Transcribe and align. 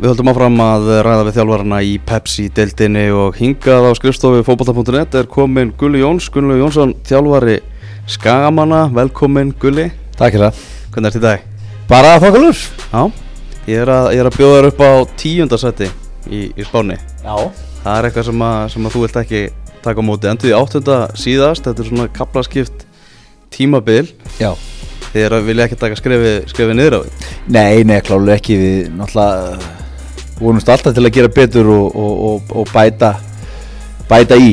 Við 0.00 0.08
höldum 0.08 0.30
áfram 0.30 0.54
að 0.64 0.86
ræða 1.04 1.24
við 1.26 1.34
þjálfarana 1.36 1.78
í 1.84 1.88
Pepsi-deildinni 2.08 3.02
og 3.12 3.34
hingað 3.36 3.84
á 3.84 3.92
skrifstofu 3.98 4.40
fókbalta.net 4.46 5.16
er 5.20 5.26
komin 5.28 5.74
Gulli 5.76 5.98
Jóns, 6.00 6.30
Gunni 6.32 6.54
Jónsson, 6.56 6.94
þjálfari 7.04 7.58
Skagamanna, 8.08 8.86
velkomin 8.96 9.50
Gulli. 9.60 9.90
Takk 10.16 10.38
fyrir 10.38 10.46
það. 10.46 10.62
Hvernig 10.94 11.10
ert 11.10 11.18
í 11.18 11.20
dag? 11.26 11.42
Bara 11.90 12.14
þokkalur. 12.22 12.62
Já, 12.80 13.02
ég 13.66 13.82
er 13.82 13.92
að, 13.92 14.08
ég 14.16 14.22
er 14.22 14.30
að 14.30 14.38
bjóða 14.38 14.54
þér 14.54 14.68
upp 14.70 14.80
á 14.80 14.92
tíundarsætti 15.20 15.88
í, 16.32 16.40
í 16.48 16.64
spáni. 16.64 16.96
Já. 17.20 17.34
Það 17.82 17.98
er 17.98 18.08
eitthvað 18.08 18.26
sem 18.30 18.44
að, 18.46 18.62
sem 18.72 18.88
að 18.88 18.96
þú 18.96 19.02
vilt 19.04 19.18
ekki 19.20 19.42
taka 19.84 20.00
á 20.00 20.08
móti. 20.08 20.30
Endur 20.32 20.48
því 20.48 20.54
áttunda 20.62 20.96
síðast, 21.26 21.66
þetta 21.68 21.84
er 21.84 21.90
svona 21.90 22.06
kaplaskipt 22.16 22.86
tímabil. 23.52 24.06
Já. 24.40 24.54
Þið 25.10 25.36
vilja 25.50 25.68
ekki 25.68 25.78
taka 25.84 26.00
skrefi, 26.00 26.32
skrefi 26.54 26.78
niður 26.80 26.96
á 26.96 27.00
því. 27.04 27.30
Nei, 27.52 27.84
nei, 27.84 27.98
klálega 28.00 28.40
ekki. 28.40 28.58
Við 28.64 28.90
náttúrulega 28.96 29.78
vonumst 30.40 30.68
alltaf 30.72 30.96
til 30.96 31.06
að 31.06 31.14
gera 31.14 31.32
betur 31.32 31.70
og, 31.70 31.96
og, 31.96 32.20
og, 32.30 32.52
og 32.62 32.74
bæta, 32.74 33.14
bæta 34.10 34.38
í 34.40 34.52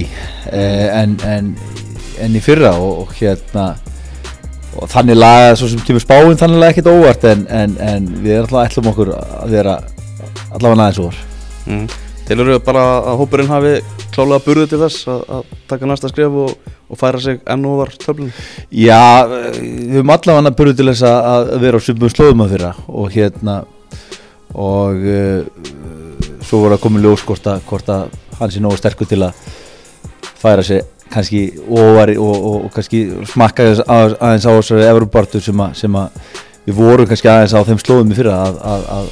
eh, 0.51 0.87
en, 1.01 1.17
en, 1.27 1.51
en 2.23 2.37
í 2.37 2.43
fyrra 2.43 2.75
og, 2.77 3.05
og 3.05 3.13
hérna 3.17 3.69
og 4.77 4.89
þannig 4.91 5.17
laga 5.17 5.53
svo 5.57 5.69
sem 5.71 5.81
kemur 5.85 6.03
spáinn 6.03 6.37
þannig 6.37 6.61
laga 6.61 6.75
ekkert 6.75 6.91
óvart 6.91 7.23
en, 7.31 7.45
en, 7.49 7.77
en 7.81 8.09
við 8.21 8.35
erum 8.35 8.49
alltaf 8.49 8.67
ætlum 8.71 8.91
okkur 8.91 9.13
að 9.17 9.55
vera 9.55 9.77
allavega 10.53 10.83
aðeins 10.83 10.99
óvar. 11.01 11.21
Mm. 11.67 11.87
Tilur 12.27 12.51
við 12.51 12.59
bara 12.65 12.83
að 13.07 13.21
hópurinn 13.21 13.51
hafi 13.51 13.77
klálega 14.11 14.43
burði 14.43 14.67
til 14.71 14.81
þess 14.81 15.07
að, 15.11 15.21
að 15.37 15.55
taka 15.71 15.89
næsta 15.89 16.11
skref 16.11 16.37
og, 16.43 16.73
og 16.91 16.99
færa 16.99 17.21
sig 17.23 17.39
enn 17.47 17.65
ofar 17.69 17.93
töflunum? 18.03 18.33
Já, 18.69 18.99
við 19.55 19.95
höfum 19.95 20.13
allavega 20.17 20.53
burði 20.59 20.77
til 20.81 20.89
þess 20.91 21.07
að, 21.07 21.31
að 21.31 21.63
vera 21.63 21.79
á 21.79 21.85
svipum 21.85 22.13
slóðum 22.13 22.45
að 22.45 22.53
fyrra 22.55 22.73
og 22.87 23.09
hérna 23.15 23.57
og 24.53 25.03
uh, 25.03 25.45
svo 26.47 26.63
voru 26.63 26.77
að 26.77 26.83
koma 26.83 27.01
ljós 27.03 27.25
hvort 27.27 27.47
að, 27.51 27.63
hvort 27.67 27.89
að 27.91 28.13
hann 28.39 28.53
sé 28.53 28.61
nógu 28.63 28.79
sterkur 28.79 29.09
til 29.09 29.23
að 29.25 29.47
færa 30.37 30.63
sig 30.63 30.83
kannski 31.11 31.41
ofar 31.67 32.11
og, 32.17 32.35
og, 32.35 32.57
og 32.67 32.73
kannski 32.75 33.05
smakka 33.31 33.65
aðeins, 33.67 34.17
aðeins 34.19 34.47
á 34.47 34.51
þessari 34.51 34.87
Evropartu 34.87 35.41
sem, 35.43 35.63
a, 35.63 35.71
sem 35.77 35.97
að 35.97 36.21
við 36.67 36.79
vorum 36.79 37.09
kannski 37.09 37.31
aðeins 37.31 37.55
á 37.55 37.67
þeim 37.67 37.81
slóðum 37.81 38.13
í 38.13 38.17
fyrra 38.17 38.37
að, 38.43 38.87
að 38.97 39.11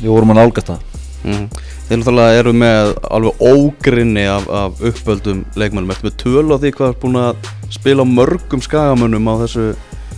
við 0.00 0.10
vorum 0.10 0.34
að 0.34 0.40
nálgast 0.40 0.72
það. 0.72 0.86
Mm. 1.26 1.44
Þeir 1.86 2.00
náttúrulega 2.00 2.38
eru 2.40 2.52
með 2.54 2.92
alveg 3.16 3.44
ógrinni 3.46 4.24
af, 4.30 4.48
af 4.50 4.80
uppöldum 4.90 5.44
leikmennum 5.58 5.92
Ertu 5.94 6.08
með 6.08 6.16
töl 6.22 6.46
á 6.50 6.56
því 6.62 6.72
hvað 6.78 6.90
er 6.92 6.98
búin 7.02 7.20
að 7.22 7.52
spila 7.74 8.06
mörgum 8.06 8.62
skagamönnum 8.62 9.30
á 9.30 9.34
þessu 9.44 9.68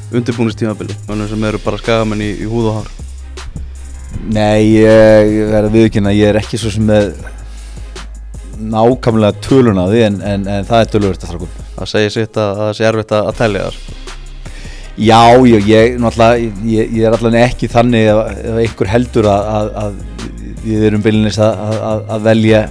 undirbúinistímabili 0.08 0.96
Mönnum 1.08 1.28
sem 1.28 1.44
eru 1.48 1.60
bara 1.64 1.80
skagamenn 1.80 2.24
í, 2.24 2.32
í 2.40 2.48
húð 2.48 2.72
og 2.72 2.80
hár 2.80 3.07
Nei, 4.26 4.74
ég 4.74 5.28
verði 5.52 5.70
viðkynna, 5.76 6.12
ég 6.16 6.32
er 6.32 6.40
ekki 6.40 6.58
svo 6.58 6.72
sem 6.74 6.86
með 6.88 7.12
nákvæmlega 8.58 9.38
tölun 9.44 9.78
á 9.78 9.86
því 9.86 10.00
en, 10.08 10.18
en, 10.26 10.46
en 10.50 10.66
það 10.66 10.82
er 10.82 10.92
tölurverðt 10.92 11.24
að 11.24 11.32
þrákum. 11.32 11.56
Það 11.76 11.90
segir 11.92 12.14
sitt 12.14 12.40
að 12.42 12.54
það 12.58 12.72
sé 12.74 12.86
erfitt 12.88 13.14
að, 13.14 13.28
að 13.30 13.38
tellja 13.38 13.66
þar. 13.68 13.78
Já, 14.98 15.20
ég, 15.46 15.68
ég, 15.70 16.00
ég, 16.66 16.96
ég 16.96 17.04
er 17.06 17.14
allavega 17.14 17.44
ekki 17.46 17.68
þannig 17.70 18.08
ef, 18.10 18.22
ef 18.42 18.56
einhver 18.64 18.90
heldur 18.90 19.28
að, 19.30 19.52
að, 19.54 19.68
að 19.84 20.64
við 20.64 20.86
erum 20.88 21.04
byrjunis 21.04 21.38
að 21.44 22.24
velja 22.26 22.64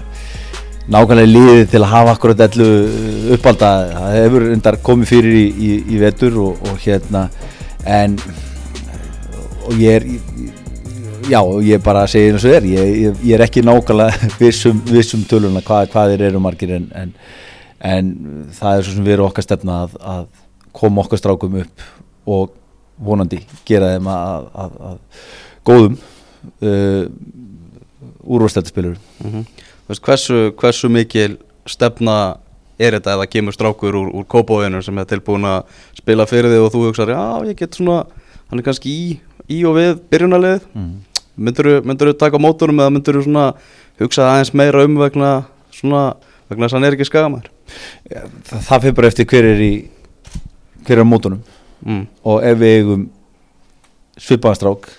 nákvæmlega 0.92 1.32
liðið 1.32 1.64
til 1.72 1.82
að 1.82 1.94
hafa 1.94 2.18
akkurat 2.18 2.44
ellu 2.50 2.68
uppálda. 3.38 3.72
Það 3.96 4.18
hefur 4.18 4.50
undar 4.52 4.80
komið 4.84 5.14
fyrir 5.14 5.40
í, 5.40 5.48
í, 5.48 5.72
í 5.96 6.02
vetur 6.04 6.38
og, 6.44 6.68
og 6.68 6.84
hérna 6.84 7.30
en 7.88 8.20
og 9.68 9.80
ég 9.80 10.02
er 10.02 10.06
Já, 11.28 11.42
ég 11.60 11.82
bara 11.84 12.06
segi 12.08 12.32
eins 12.32 12.44
og 12.46 12.54
þér, 12.54 12.66
ég, 12.72 12.90
ég, 13.02 13.22
ég 13.28 13.36
er 13.36 13.44
ekki 13.44 13.64
nákvæmlega 13.66 14.28
vissum, 14.42 14.78
vissum 14.88 15.26
töluna 15.28 15.60
hvað, 15.66 15.90
hvað 15.92 16.14
þeir 16.14 16.22
eru 16.30 16.40
margir 16.44 16.72
en, 16.78 16.86
en, 16.96 17.10
en 17.84 18.12
það 18.56 18.78
er 18.78 18.86
svo 18.86 18.94
sem 18.96 19.08
við 19.08 19.18
erum 19.18 19.28
okkar 19.28 19.44
stefna 19.44 19.82
að, 19.84 19.98
að 20.14 20.22
koma 20.78 21.04
okkar 21.04 21.20
strákum 21.20 21.58
upp 21.64 21.84
og 22.32 22.54
vonandi 23.04 23.42
gera 23.68 23.90
þeim 23.96 24.08
að, 24.14 24.48
að, 24.64 24.78
að 24.90 25.26
góðum 25.68 25.98
uh, 26.64 27.04
úrvastættispilur. 28.38 28.96
Mm 29.24 29.34
-hmm. 29.34 30.00
hversu, 30.00 30.40
hversu 30.56 30.90
mikil 30.90 31.38
stefna 31.68 32.38
er 32.80 32.96
þetta 32.96 33.18
ef 33.18 33.22
það 33.24 33.32
kemur 33.36 33.58
strákur 33.58 34.00
úr, 34.00 34.14
úr 34.14 34.26
kópáinu 34.32 34.82
sem 34.86 34.98
er 34.98 35.10
tilbúin 35.10 35.46
að 35.50 35.64
spila 35.98 36.26
fyrir 36.30 36.54
þig 36.54 36.64
og 36.64 36.72
þú 36.72 36.86
hugsaður, 36.88 37.14
já 37.18 37.52
ég 37.52 37.60
get 37.60 37.76
svona, 37.76 38.06
hann 38.48 38.60
er 38.60 38.64
kannski 38.64 38.90
í, 38.90 39.20
í 39.50 39.64
og 39.66 39.76
við 39.76 40.00
byrjunarlið. 40.12 40.68
Mm. 40.74 40.96
Myndur 41.38 41.84
þú 41.84 42.14
taka 42.18 42.42
mótorum 42.42 42.80
eða 42.82 42.94
myndur 42.96 43.22
þú 43.22 43.46
hugsa 44.00 44.32
aðeins 44.32 44.54
meira 44.54 44.86
um 44.86 44.98
vegna 45.00 45.32
svona, 45.74 46.16
vegna 46.50 46.68
þess 46.68 46.74
að 46.74 46.78
hann 46.78 46.88
er 46.88 46.98
ekki 46.98 47.08
skagamæður? 47.10 47.52
Ja, 48.12 48.24
það, 48.50 48.66
það 48.70 48.84
fyrir 48.84 48.98
bara 49.00 49.12
eftir 49.12 49.30
hver 49.32 49.50
er 49.52 49.62
í 49.62 49.72
hver 50.88 50.98
er 50.98 51.04
á 51.04 51.08
mótorum 51.08 51.42
mm. 51.84 52.04
og 52.24 52.46
ef 52.48 52.60
við 52.62 52.76
eigum 52.80 53.08
svipaðanstrák 54.18 54.90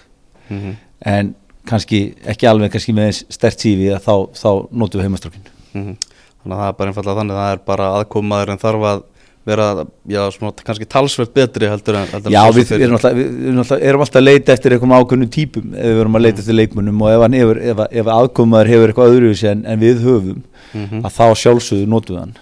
mm 0.48 0.58
-hmm. 0.58 0.74
en 1.14 1.34
kannski 1.68 2.14
ekki 2.24 2.48
alveg 2.48 2.72
kannski 2.72 2.94
með 2.96 3.22
stert 3.28 3.60
sífi 3.60 3.90
þá, 3.98 4.14
þá 4.34 4.50
notum 4.70 5.00
við 5.00 5.08
heimastrákin 5.08 5.48
-hmm. 5.72 5.96
Þannig 6.38 6.54
að 6.54 6.60
það 6.62 6.68
er 6.68 6.76
bara 6.78 6.90
einfallega 6.90 7.18
þannig 7.18 7.34
að 7.34 7.42
það 7.42 7.52
er 7.52 7.62
bara 7.66 7.86
aðkomaður 7.98 8.50
en 8.52 8.60
þarf 8.62 8.84
að 8.88 9.00
vera, 9.48 9.86
já, 10.08 10.20
svona 10.34 10.52
kannski 10.64 10.86
talsveit 10.88 11.32
betri 11.34 11.70
heldur 11.70 11.98
en 11.98 12.12
heldur 12.12 12.34
Já, 12.34 12.40
við 12.54 12.72
erum 12.78 12.98
alltaf, 12.98 13.16
við 13.18 13.88
erum 13.90 14.04
alltaf 14.04 14.20
að 14.20 14.26
leita 14.26 14.54
eftir 14.54 14.76
einhverjum 14.76 14.94
ákveðnum 14.98 15.32
típum 15.34 15.74
ef 15.74 15.88
við 15.88 16.02
erum 16.04 16.18
að 16.18 16.24
leita 16.26 16.36
mm. 16.36 16.42
eftir 16.44 16.58
leikmunum 16.58 17.02
og 17.02 17.14
ef, 17.14 17.26
hefur, 17.38 17.60
ef, 17.72 17.82
ef 18.02 18.12
aðkomaður 18.14 18.72
hefur 18.74 18.92
eitthvað 18.92 19.16
öðruvísi 19.16 19.50
en, 19.52 19.64
en 19.66 19.82
við 19.82 20.04
höfum 20.06 20.38
mm 20.38 20.84
-hmm. 20.84 21.04
að 21.04 21.16
þá 21.18 21.26
sjálfsögðu 21.42 22.18
hann. 22.18 22.36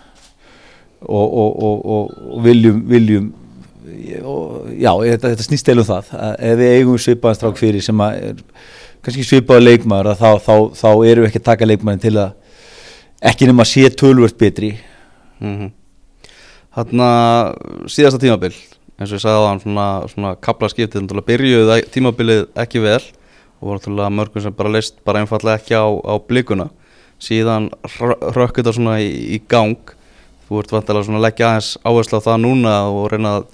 Og, 1.07 1.27
og, 1.39 1.51
og, 1.63 2.15
og 2.33 2.43
viljum, 2.43 2.81
viljum 2.89 3.33
já, 3.87 4.91
þetta, 4.91 5.31
þetta 5.31 5.47
snýst 5.47 5.71
eilum 5.71 5.87
það. 5.87 6.11
Að 6.17 6.35
ef 6.49 6.59
við 6.61 6.75
eigum 6.79 6.99
svipaðanstrák 6.99 7.61
fyrir 7.61 7.85
sem 7.85 8.03
er 8.07 8.43
kannski 9.05 9.25
svipaða 9.27 9.65
leikmaður 9.65 10.17
þá, 10.19 10.19
þá, 10.19 10.43
þá, 10.43 10.55
þá 10.81 10.91
erum 11.07 11.25
við 11.25 11.31
ekki 11.31 11.43
að 11.43 11.49
taka 11.51 11.69
leikmaðin 11.71 12.03
til 12.03 12.15
að 12.19 12.35
ekki 13.31 13.49
nema 13.49 13.65
að 13.65 13.73
sé 13.73 13.91
tölvört 13.95 14.39
betri. 14.41 14.77
Mm 15.41 15.73
að 16.77 17.89
síðasta 17.93 18.21
tímabil 18.21 18.53
eins 18.97 19.11
og 19.11 19.19
ég 19.19 19.23
sagði 19.23 19.45
á 19.45 19.49
hann 19.51 19.61
svona, 19.61 19.87
svona 20.09 20.33
kapla 20.41 20.69
skiptið, 20.73 21.13
byrjuði 21.29 21.83
tímabilið 21.93 22.47
ekki 22.57 22.81
vel 22.85 23.03
og 23.61 23.69
voru 23.69 24.09
mörgum 24.13 24.43
sem 24.45 24.55
bara 24.57 24.73
leist 24.73 24.99
bara 25.05 25.23
einfallega 25.23 25.61
ekki 25.61 25.77
á, 25.77 25.85
á 25.85 26.15
blikuna. 26.21 26.69
Síðan 27.21 27.71
rökk 28.37 28.61
þetta 28.61 28.75
svona 28.77 28.99
í, 29.01 29.09
í 29.37 29.41
gang. 29.49 29.77
Þú 30.47 30.61
ert 30.61 30.75
vantilega 30.75 31.07
svona 31.09 31.21
að 31.21 31.27
leggja 31.27 31.49
aðeins 31.51 31.71
áherslu 31.81 32.21
á 32.21 32.27
það 32.27 32.43
núna 32.45 32.75
og 32.93 33.09
reyna 33.11 33.33
að 33.39 33.47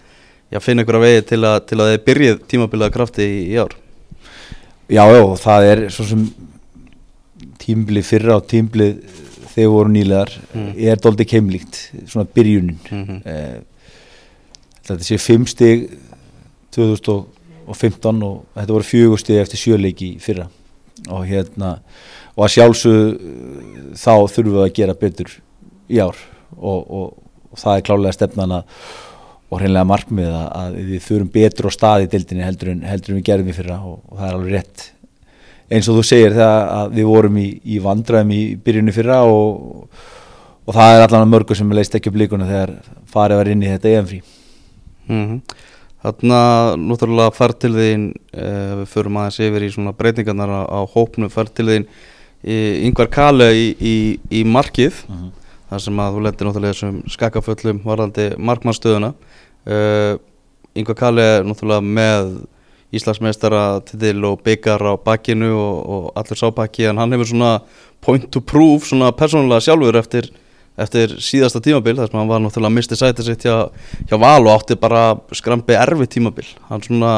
já, 0.52 0.58
finna 0.60 0.84
ykkur 0.84 0.98
að 0.98 1.06
vegi 1.06 1.24
til 1.30 1.40
að, 1.46 1.58
til 1.70 1.78
að 1.78 1.90
þið 1.92 2.02
byrjið 2.08 2.40
tímabiliða 2.50 2.94
krafti 2.96 3.28
í, 3.28 3.40
í 3.54 3.58
ár. 3.62 3.76
Já, 4.92 5.04
já, 5.06 5.22
það 5.46 5.68
er 5.70 5.84
svo 5.94 6.08
sem 6.10 6.26
tímabilið 7.62 8.08
fyrra 8.10 8.40
og 8.40 8.48
tímabilið 8.50 8.98
þegar 9.52 9.74
voru 9.74 9.92
nýlegar 9.92 10.32
mm. 10.52 10.72
er 10.76 11.02
doldið 11.02 11.30
keimlíkt 11.34 11.78
svona 12.06 12.28
byrjunin. 12.34 12.78
Mm 12.90 13.04
-hmm. 13.04 13.20
eh, 13.26 13.60
þetta 14.88 15.04
sé 15.04 15.18
5 15.18 15.46
stig 15.46 15.86
2015 16.72 18.22
og 18.22 18.44
þetta 18.56 18.72
voru 18.72 18.84
4 18.84 19.18
stig 19.18 19.40
eftir 19.42 19.58
sjöleiki 19.58 20.18
fyrra. 20.20 20.48
Og 21.08 21.26
hérna 21.26 21.78
og 22.36 22.44
að 22.46 22.52
sjálfsög 22.54 23.18
þá 23.98 24.14
þurfum 24.32 24.52
við 24.52 24.64
að 24.64 24.74
gera 24.74 24.94
betur 24.94 25.32
í 25.88 25.98
ár. 26.00 26.16
Og, 26.56 26.90
og, 26.90 27.16
og 27.50 27.58
það 27.58 27.76
er 27.76 27.86
klálega 27.86 28.12
stefnan 28.12 28.52
að 28.52 28.64
og 29.52 29.60
hreinlega 29.60 29.84
markmið 29.84 30.30
að 30.32 30.76
við 30.80 31.02
þurfum 31.04 31.32
betur 31.32 31.68
á 31.68 31.70
staði 31.76 32.06
dildinni 32.08 32.44
heldur 32.46 32.70
en, 32.72 32.84
heldur 32.88 33.12
en 33.12 33.18
við 33.18 33.26
gerum 33.28 33.50
í 33.52 33.56
fyrra. 33.56 33.80
Og, 33.84 33.98
og 34.08 34.18
það 34.18 34.28
er 34.28 34.36
alveg 34.38 34.54
rétt 34.56 34.84
eins 35.72 35.88
og 35.88 35.98
þú 35.98 36.04
segir 36.06 36.36
þegar 36.36 36.92
við 36.92 37.08
vorum 37.08 37.38
í, 37.40 37.48
í 37.64 37.80
vandræðum 37.82 38.32
í 38.36 38.42
byrjunni 38.64 38.94
fyrra 38.94 39.22
og, 39.28 39.88
og 40.66 40.76
það 40.76 40.94
er 40.94 41.04
allan 41.06 41.32
mörgur 41.32 41.58
sem 41.58 41.74
leist 41.74 41.94
ekki 41.96 42.12
upp 42.12 42.18
líkuna 42.22 42.48
þegar 42.48 42.74
farið 43.12 43.40
var 43.40 43.52
inn 43.52 43.64
í 43.64 43.70
þetta 43.72 43.94
EM-frí 43.98 44.22
mm 44.22 45.22
-hmm. 45.26 45.42
Þannig 46.02 46.34
að 46.34 46.76
núttúrulega 46.82 47.30
fær 47.30 47.52
til 47.62 47.76
þín 47.76 48.08
eh, 48.34 48.72
við 48.80 48.86
förum 48.90 49.16
aðeins 49.16 49.38
yfir 49.38 49.62
í 49.62 49.70
svona 49.70 49.92
breytingarnar 49.94 50.50
á, 50.50 50.62
á 50.66 50.80
hópnu, 50.82 51.28
fær 51.30 51.46
til 51.46 51.66
þín 51.68 51.86
yngvar 52.42 53.06
kale 53.06 53.52
í, 53.54 53.68
í, 53.78 54.18
í 54.30 54.42
markið 54.44 55.04
mm 55.06 55.14
-hmm. 55.14 55.30
þar 55.70 55.80
sem 55.80 56.00
að 56.00 56.14
þú 56.14 56.22
lendir 56.22 56.46
náttúrulega 56.46 56.74
þessum 56.74 57.02
skakaföllum 57.06 57.82
varðandi 57.84 58.36
markmannstöðuna 58.38 59.12
eh, 59.66 60.18
yngvar 60.74 60.96
kale 60.96 61.22
er 61.22 61.44
náttúrulega 61.44 61.80
með 61.80 62.32
Íslandsmeistara 62.92 63.80
til 63.88 64.24
og 64.28 64.42
byggar 64.44 64.82
á 64.84 64.94
bakkinu 65.00 65.52
og, 65.56 65.76
og 65.94 66.06
allur 66.20 66.38
sábakki 66.38 66.88
en 66.90 67.00
hann 67.00 67.12
hefur 67.14 67.30
svona 67.30 67.52
point 68.04 68.26
to 68.32 68.40
prove 68.40 68.84
svona 68.84 69.12
persónulega 69.16 69.64
sjálfur 69.64 69.96
eftir, 70.00 70.28
eftir 70.76 71.16
síðasta 71.22 71.62
tímabil 71.64 71.96
þar 71.96 72.10
sem 72.10 72.18
hann 72.20 72.32
var 72.32 72.42
náttúrulega 72.44 72.72
að 72.72 72.76
misti 72.76 72.98
sætið 73.00 73.30
sitt 73.30 73.46
hjá, 73.48 73.56
hjá 74.10 74.18
val 74.20 74.42
og 74.44 74.52
átti 74.56 74.76
bara 74.80 75.06
skrampi 75.32 75.78
erfi 75.78 76.10
tímabil 76.18 76.50
hann, 76.68 76.84
svona, 76.84 77.14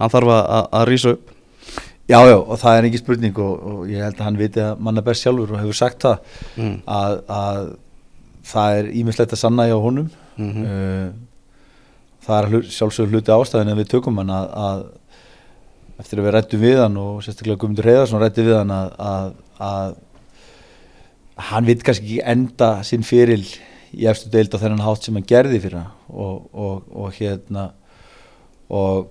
hann 0.00 0.14
þarf 0.14 0.32
að, 0.38 0.64
að 0.80 0.88
rýsa 0.92 1.14
upp 1.16 1.36
Já, 2.10 2.24
já, 2.26 2.40
og 2.40 2.56
það 2.58 2.76
er 2.76 2.86
ekki 2.88 2.98
spurning 2.98 3.36
og, 3.38 3.66
og 3.70 3.82
ég 3.86 4.02
held 4.02 4.16
að 4.18 4.26
hann 4.26 4.38
viti 4.40 4.62
að 4.64 4.80
manna 4.82 5.02
best 5.06 5.22
sjálfur 5.22 5.52
og 5.52 5.60
hefur 5.60 5.76
sagt 5.78 6.02
það 6.02 6.16
mm. 6.58 6.72
að, 6.90 7.12
að 7.30 7.68
það 8.50 8.78
er 8.80 8.88
ímislegt 8.98 9.36
að 9.36 9.42
sanna 9.44 9.68
hjá 9.70 9.76
honum 9.78 10.08
Mm 10.40 10.52
-hmm. 10.52 10.64
uh, 10.64 11.12
það 12.24 12.38
er 12.38 12.48
hlut, 12.48 12.66
sjálfsögur 12.72 13.10
hluti 13.10 13.32
ástæðin 13.32 13.72
en 13.72 13.78
við 13.78 13.88
tökum 13.92 14.18
hann 14.20 14.30
að, 14.30 14.46
að 14.66 14.84
eftir 16.00 16.20
að 16.20 16.26
við 16.26 16.34
rættum 16.36 16.62
við 16.62 16.78
hann 16.80 17.00
og 17.00 17.24
sérstaklega 17.24 17.60
Guðmundur 17.60 17.88
Heiðarsson 17.90 18.22
rætti 18.22 18.44
við 18.46 18.56
hann 18.56 18.72
að, 18.74 18.92
að, 19.04 19.32
að 19.66 19.98
hann 21.50 21.68
veit 21.68 21.84
kannski 21.84 22.06
ekki 22.06 22.22
enda 22.32 22.70
sinn 22.86 23.04
fyrir 23.06 23.44
í 23.90 24.06
eftir 24.08 24.32
deild 24.32 24.54
á 24.54 24.62
þennan 24.62 24.84
hátt 24.84 25.06
sem 25.06 25.16
hann 25.18 25.28
gerði 25.28 25.60
fyrir 25.62 25.82
hann 25.82 25.92
og, 26.08 26.46
og, 26.52 26.86
og 26.94 27.16
hérna 27.18 27.70
og 28.70 29.10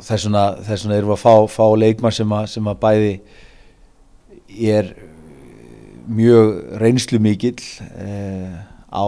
þess 0.00 0.26
vegna 0.26 0.44
þess 0.64 0.86
vegna 0.86 0.98
erum 0.98 1.12
við 1.12 1.16
að 1.18 1.22
fá, 1.24 1.34
fá 1.52 1.66
leikmann 1.78 2.16
sem 2.16 2.34
að, 2.34 2.48
sem 2.54 2.70
að 2.70 2.80
bæði 2.84 3.14
er 4.70 4.90
mjög 6.10 6.56
reynslu 6.82 7.20
mikill 7.22 7.60
eh, 8.02 8.56
á 8.90 9.06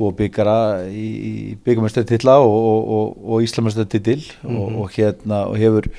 tvo 0.00 0.10
byggara 0.16 0.56
í, 0.88 1.06
í 1.30 1.32
byggamestartilla 1.66 2.38
og, 2.40 2.56
og, 2.56 2.90
og, 2.96 3.22
og 3.36 3.44
Íslamestartitil 3.44 4.22
Mhm. 4.42 4.56
og, 4.56 4.78
og 4.86 4.94
hérna 4.96 5.44
og 5.50 5.58
hefur 5.60 5.90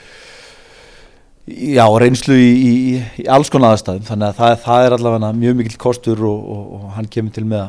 já, 1.52 1.86
reynslu 2.02 2.36
í, 2.38 2.50
í, 2.54 2.74
í 3.24 3.28
alls 3.30 3.50
konar 3.54 3.76
aðstæðum 3.76 4.06
þannig 4.08 4.28
að 4.32 4.40
það, 4.42 4.58
það 4.66 4.86
er 4.88 4.96
allavega 4.98 5.32
mjög 5.38 5.56
mikill 5.62 5.80
kostur 5.82 6.22
og 6.30 6.90
hann 6.96 7.10
kemur 7.12 7.34
til 7.36 7.46
með 7.50 7.64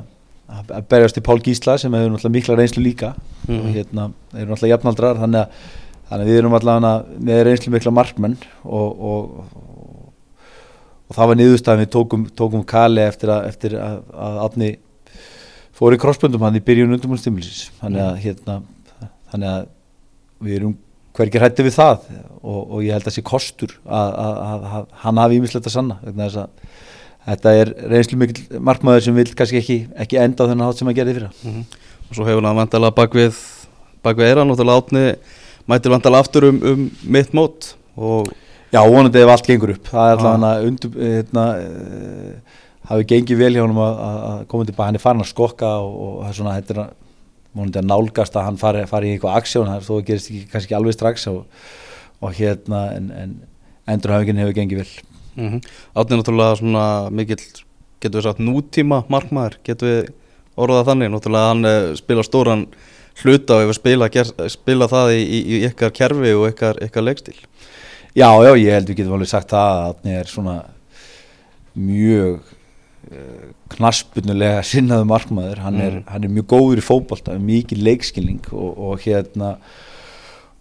að, 0.52 0.72
að 0.76 0.88
berjast 0.92 1.18
í 1.18 1.24
Pál 1.24 1.40
Gísla 1.44 1.78
sem 1.80 1.94
hefur 1.96 2.12
náttúrulega 2.12 2.36
mikla 2.38 2.58
reynslu 2.60 2.84
líka 2.84 3.12
Mhm. 3.48 3.58
og 3.58 3.72
hérna 3.74 4.04
eru 4.38 4.52
náttúrulega 4.52 4.74
jafnaldrar 4.76 5.16
þannig 5.18 5.40
að, 5.40 5.68
þannig 6.10 6.24
að 6.26 6.30
við 6.30 6.38
erum 6.42 6.54
allavega 6.58 6.92
með 7.28 7.40
reynslu 7.48 7.72
mikla 7.74 7.92
markmenn 7.96 8.36
og, 8.64 9.02
og, 9.12 9.30
og 11.08 11.16
það 11.16 11.28
var 11.32 11.40
niðurstæðan 11.40 11.82
við 11.82 11.90
tókum, 11.96 12.26
tókum 12.38 12.62
Kali 12.68 13.02
eftir 13.04 13.32
að, 13.34 13.48
eftir 13.50 13.74
að, 13.80 13.98
að 14.14 14.38
Átni 14.46 14.70
fór 15.76 15.96
í 15.96 16.00
krossböndum 16.02 16.42
hann 16.46 16.58
í 16.58 16.62
byrjun 16.64 16.94
undumunnstimlisins 16.96 17.70
þannig 17.80 18.04
að 18.06 18.16
hérna 18.26 18.56
þannig 19.32 19.48
að 19.52 19.68
við 20.42 20.56
erum 20.58 20.74
hvergi 21.16 21.40
hrætti 21.42 21.66
við 21.66 21.76
það 21.76 22.06
og, 22.42 22.60
og 22.72 22.78
ég 22.84 22.96
held 22.96 23.06
að 23.08 23.16
sé 23.18 23.22
kostur 23.24 23.74
að, 23.84 24.10
að, 24.24 24.34
að, 24.46 24.66
að 24.78 24.86
hann 25.04 25.20
hafi 25.22 25.38
ímislegt 25.40 25.68
að 25.68 25.76
sanna 25.76 25.98
vegna 26.02 26.28
þess 26.28 26.42
að 26.42 26.68
þetta 27.32 27.52
er 27.62 27.72
reynslu 27.92 28.18
mikil 28.18 28.60
markmaður 28.68 29.04
sem 29.06 29.14
vil 29.20 29.28
kannski 29.38 29.60
ekki, 29.60 29.76
ekki 30.04 30.18
enda 30.22 30.42
á 30.42 30.48
þennan 30.50 30.66
hátt 30.68 30.80
sem 30.80 30.88
hann 30.90 30.98
gerði 30.98 31.16
fyrir 31.20 31.42
Mm 31.46 31.64
og 32.12 32.16
svo 32.18 32.26
hefur 32.28 32.44
hann 32.44 32.58
vandalega 32.58 32.92
bak 32.92 33.14
við 33.16 33.36
bak 34.04 34.18
við 34.18 34.26
eira, 34.28 34.42
náttúrulega 34.44 34.82
átni 34.82 35.02
mætir 35.70 35.92
vandalega 35.94 36.20
aftur 36.26 36.44
um, 36.50 36.58
um 36.68 36.82
mitt 37.14 37.30
mót 37.32 37.70
og 37.96 38.28
Já, 38.72 38.80
vonandi 38.88 39.20
ef 39.20 39.28
allt 39.28 39.44
gengur 39.48 39.70
upp. 39.74 39.88
Það 39.88 40.00
er 40.00 40.10
Ah. 40.10 40.12
alltaf 40.16 40.30
hann 40.32 40.44
að 40.48 40.66
undur 40.68 40.92
hérna, 40.96 41.42
uh, 41.60 42.60
hafi 42.88 43.06
gengið 43.12 43.38
vel 43.38 43.52
hjá 43.54 43.62
hann 43.64 43.78
að, 43.78 44.02
að 44.30 44.42
koma 44.50 44.66
tilbaka, 44.68 44.88
hann 44.88 44.98
er 44.98 45.04
farin 45.04 45.24
að 45.24 45.30
skokka 45.30 45.70
og, 45.84 45.94
og 46.02 46.18
það 46.22 46.30
er 46.30 46.38
svona, 46.38 46.56
þetta 46.58 46.74
er 46.74 46.82
að 46.82 46.90
vonandi 47.52 47.80
að 47.80 47.88
nálgast 47.88 48.36
að 48.36 48.46
hann 48.48 48.60
fari, 48.60 48.84
fari 48.88 49.10
í 49.10 49.16
eitthvað 49.16 49.38
aksjón. 49.38 49.68
Það 49.68 49.80
er 49.80 49.86
þó 49.86 49.94
að 49.96 50.06
gerist 50.08 50.30
ekki, 50.30 50.44
kannski 50.52 50.76
alveg 50.76 50.96
strax 50.96 51.26
og, 51.32 51.66
og 52.22 52.38
hérna 52.38 52.82
en, 52.96 53.10
en 53.16 53.34
endurhafingin 53.92 54.40
hefur 54.42 54.56
gengið 54.56 54.82
vel. 54.82 54.92
Mm 55.32 55.48
-hmm. 55.48 55.60
átni 55.96 56.16
náttúrulega 56.16 56.56
svona 56.60 57.10
mikill 57.10 57.44
getur 58.00 58.20
við 58.20 58.24
sagt 58.24 58.40
nútíma 58.40 59.04
markmaður. 59.08 59.58
Getur 59.64 59.88
við 59.88 60.10
orðað 60.56 60.88
þannig? 60.88 61.12
Náttúrulega 61.12 61.48
hann 61.48 61.64
eh, 61.64 61.94
spila 61.96 62.22
stóran 62.22 62.66
hluta 63.22 63.56
og 63.56 63.62
hefur 63.62 63.74
spila, 63.74 64.08
spila 64.48 64.88
það 64.88 65.12
í, 65.16 65.22
í, 65.22 65.38
í 65.56 65.64
ykkar 65.68 65.92
kerfi 65.92 66.32
og 66.32 66.48
ykkar, 66.52 66.80
ykkar 66.84 67.04
leikstíl. 67.04 67.38
Já, 68.14 68.28
já, 68.44 68.52
ég 68.56 68.72
held 68.72 68.88
við 68.88 68.96
getum 68.96 69.12
alveg 69.16 69.28
sagt 69.28 69.52
það 69.52 69.68
að 69.72 69.84
hann 69.84 70.12
er 70.12 70.26
svona 70.28 70.56
mjög 71.74 72.40
knaspunulega 73.72 74.62
sinnaðu 74.72 75.08
markmaður. 75.10 75.62
Hann, 75.64 75.80
er, 75.80 75.96
Mm. 76.00 76.04
hann 76.12 76.24
er 76.28 76.34
mjög 76.36 76.46
góður 76.52 76.82
í 76.82 76.86
fótbolta 76.86 77.38
mikið 77.38 77.82
leikskilning 77.88 78.40
og, 78.52 78.78
og 78.78 79.02
hérna 79.06 79.56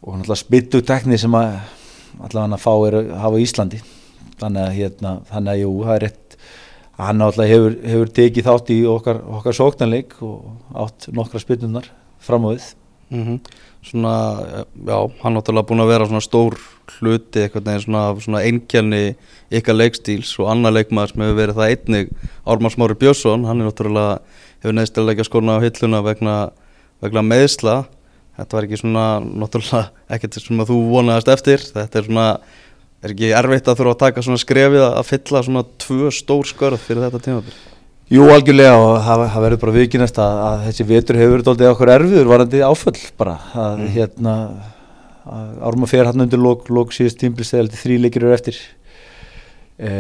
og 0.01 0.17
náttúrulega 0.17 0.41
spyttu 0.41 0.81
tekni 0.81 1.17
sem 1.21 1.31
að 1.37 1.59
allavega 2.21 2.41
hann 2.47 2.57
að 2.57 2.63
fá 2.65 2.73
er 2.87 2.97
að 2.99 3.11
hafa 3.21 3.39
í 3.39 3.45
Íslandi. 3.45 3.81
Þannig 4.41 4.61
að 4.65 4.77
hérna, 4.79 5.11
þannig 5.29 5.51
að 5.53 5.61
jú, 5.61 5.71
það 5.85 5.95
er 5.95 6.03
rétt. 6.07 6.37
Hann 7.01 7.17
náttúrulega 7.21 7.53
hefur, 7.55 7.75
hefur 7.93 8.13
tekið 8.17 8.47
þátt 8.49 8.71
í 8.73 8.79
okkar, 8.89 9.19
okkar 9.39 9.57
sóknarleik 9.57 10.15
og 10.25 10.79
átt 10.85 11.07
nokkra 11.13 11.41
spyttunar 11.41 11.87
fram 12.21 12.45
á 12.45 12.49
við. 12.53 12.71
Mm 13.11 13.39
svona, 13.81 14.11
eh, 14.45 14.65
já, 14.85 14.97
hann 15.23 15.33
náttúrulega 15.33 15.65
búin 15.71 15.81
að 15.81 15.87
vera 15.89 16.05
svona 16.05 16.21
stór 16.21 16.53
hluti 16.99 17.43
eitthvað 17.45 17.67
neginn 17.69 17.85
svona, 17.85 18.03
svona 18.23 18.41
einkjarni 18.47 19.01
ykkar 19.51 19.77
leikstíls 19.77 20.33
og 20.41 20.51
annar 20.53 20.75
leikmaður 20.75 21.13
sem 21.13 21.23
hefur 21.25 21.39
verið 21.39 21.59
það 21.61 21.73
einnig 21.75 22.11
Ármann 22.45 22.73
Smári 22.75 22.97
Björnsson, 23.01 23.45
hann 23.49 23.61
er 23.61 23.69
náttúrulega 23.69 24.19
hefur 24.61 24.77
neðstilega 24.77 25.27
skona 25.27 25.57
á 25.57 25.63
hilluna 25.63 26.03
vegna, 26.05 26.35
vegna 27.01 27.25
meðsla 27.25 27.77
þetta 28.37 28.57
var 28.57 28.67
ekki 28.67 28.81
svona, 28.81 29.05
náttúrulega 29.21 29.83
ekkert 30.17 30.39
sem 30.41 30.63
að 30.63 30.73
þú 30.73 30.79
vonaðast 30.91 31.33
eftir, 31.33 31.65
þetta 31.71 32.01
er 32.01 32.09
svona 32.09 32.27
er 33.01 33.13
ekki 33.15 33.31
erfitt 33.33 33.69
að 33.69 33.79
þurfa 33.79 33.95
að 33.95 34.01
taka 34.05 34.23
svona 34.25 34.41
skrefið 34.41 34.83
að 34.87 35.05
fylla 35.09 35.43
svona 35.45 35.63
tvö 35.81 36.11
stór 36.13 36.49
skörð 36.49 36.83
fyrir 36.85 37.07
þetta 37.07 37.21
tímabil? 37.25 37.53
Jú, 38.11 38.25
algjörlega 38.27 38.75
og 38.75 38.97
það, 39.05 39.21
verður 39.39 39.59
bara 39.61 39.73
viðkynast 39.77 40.17
að, 40.19 40.39
að 40.43 40.63
þessi 40.67 40.85
vetur 40.89 41.19
hefur 41.21 41.33
verið 41.37 41.47
doldið 41.47 41.69
okkur 41.71 41.91
erfiður 41.93 42.29
varandi 42.33 42.63
áföll 42.67 42.97
bara. 43.17 43.37
Að 43.55 43.77
Mhm. 43.77 43.91
hérna 43.95 44.33
að 44.35 44.80
Árma 45.21 45.89
fer 45.89 46.07
hann 46.09 46.23
undir 46.23 46.41
lók, 46.41 46.69
lók 46.73 46.93
síðust 46.95 47.19
tímblis 47.21 47.51
þegar 47.53 47.69
þrý 47.77 47.97
leikir 48.05 48.25
eru 48.25 48.33
eftir. 48.33 48.57
E, 49.77 49.91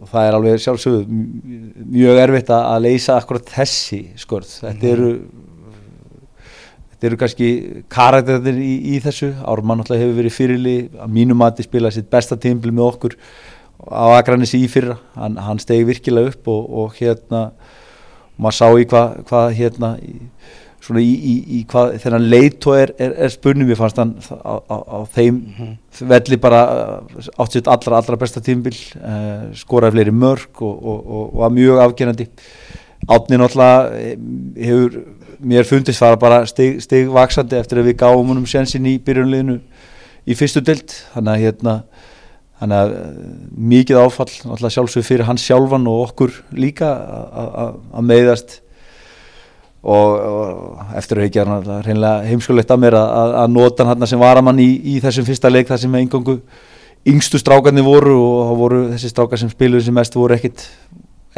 og 0.00 0.08
það 0.10 0.26
er 0.26 0.38
alveg 0.38 0.64
sjálfsögðu 0.64 1.20
mjög 1.90 2.18
erfitt 2.24 2.50
að, 2.54 2.64
að 2.72 2.82
leysa 2.86 3.18
akkurat 3.20 3.52
þessi 3.54 4.00
skörð 4.18 4.52
þetta 4.64 4.90
eru 4.94 5.10
þetta 7.00 7.08
eru 7.08 7.18
kannski 7.20 7.50
karakterðir 7.92 8.58
í, 8.60 8.74
í 8.92 9.00
þessu. 9.00 9.30
Ármann 9.48 9.80
náttúrulega 9.80 10.04
hefur 10.04 10.18
verið 10.18 10.36
fyrirli 10.36 10.74
að 11.00 11.14
mínum 11.16 11.38
mati 11.40 11.64
spilað 11.64 11.96
sitt 11.96 12.10
besta 12.12 12.36
tímbil 12.36 12.74
með 12.76 12.86
okkur 12.90 13.16
á 13.88 14.18
Akranissi 14.18 14.60
í 14.60 14.68
fyrra. 14.68 14.98
Hann, 15.16 15.38
hann 15.40 15.62
stegi 15.62 15.86
virkilega 15.88 16.34
upp 16.34 16.50
og, 16.52 16.66
og 16.82 16.98
hérna 16.98 17.46
maður 18.36 18.58
sá 18.58 18.66
í 18.76 18.88
hvað 18.90 19.14
hva, 19.30 19.44
hérna 19.56 19.94
svona 20.80 21.02
í, 21.04 21.10
í, 21.12 21.34
í 21.58 21.60
hvað 21.68 21.94
þennan 22.02 22.26
leito 22.32 22.74
er, 22.76 22.94
er, 23.00 23.14
er 23.26 23.32
spunni 23.32 23.66
mér 23.68 23.78
fannst 23.78 24.00
hann 24.00 24.14
á, 24.20 24.54
á, 24.64 24.76
á 24.80 24.98
þeim 25.12 25.40
velli 26.08 26.38
bara 26.40 26.60
uh, 26.72 27.30
átt 27.42 27.56
sitt 27.56 27.68
allra, 27.68 28.00
allra 28.00 28.18
besta 28.20 28.42
tímbil 28.44 28.76
uh, 29.00 29.50
skoraði 29.56 29.98
fleiri 29.98 30.14
mörg 30.16 30.62
og, 30.64 30.72
og, 30.74 31.00
og, 31.00 31.24
og 31.26 31.42
var 31.42 31.56
mjög 31.56 31.82
afgerandi. 31.84 32.28
Átni 33.10 33.38
náttúrulega 33.40 33.96
eh, 33.96 34.16
hefur 34.60 34.96
mér 35.40 35.64
fundist 35.64 36.02
fara 36.02 36.18
bara 36.20 36.42
stig, 36.48 36.82
stig 36.84 37.08
vaksandi 37.12 37.56
eftir 37.56 37.80
að 37.80 37.90
við 37.90 38.00
gáum 38.02 38.28
honum 38.28 38.48
sjensin 38.48 38.88
í 38.88 38.98
byrjunleginu 39.00 39.56
í 40.28 40.36
fyrstu 40.36 40.60
dild 40.64 40.92
þannig 41.14 41.32
að 41.32 41.44
hérna 41.46 41.76
þannig 42.60 42.82
að 42.82 42.96
eh, 42.96 43.14
mikið 43.72 44.02
áfall 44.02 44.28
náttúrulega 44.32 44.74
sjálfsög 44.76 45.06
fyrir 45.06 45.28
hans 45.28 45.46
sjálfan 45.48 45.88
og 45.88 46.10
okkur 46.10 46.36
líka 46.56 46.90
að 46.92 48.04
meiðast 48.04 48.60
og, 49.82 50.08
og 50.30 50.96
eftir 51.00 51.20
að 51.22 51.36
er 51.40 51.48
náttúrulega 51.48 51.84
reynilega 51.86 52.26
heimskulegt 52.28 52.70
að 52.74 52.82
mér 52.82 52.96
að, 53.00 53.12
að- 53.20 53.36
að 53.44 53.52
nota 53.54 53.86
hann 53.88 54.06
sem 54.06 54.20
varamann 54.20 54.60
í, 54.60 54.70
í 54.84 54.98
þessum 55.00 55.24
fyrsta 55.28 55.50
leik 55.52 55.68
þar 55.70 55.80
sem 55.84 55.94
engangu 56.00 56.40
yngstu 57.08 57.38
strákarnir 57.40 57.86
voru 57.86 58.16
og 58.20 58.40
það 58.50 58.58
voru 58.60 58.80
þessi 58.92 59.08
strákar 59.14 59.40
sem 59.40 59.52
spiluðu 59.52 59.86
sem 59.86 59.94
mest 59.96 60.16
voru 60.18 60.36
ekkit 60.36 60.66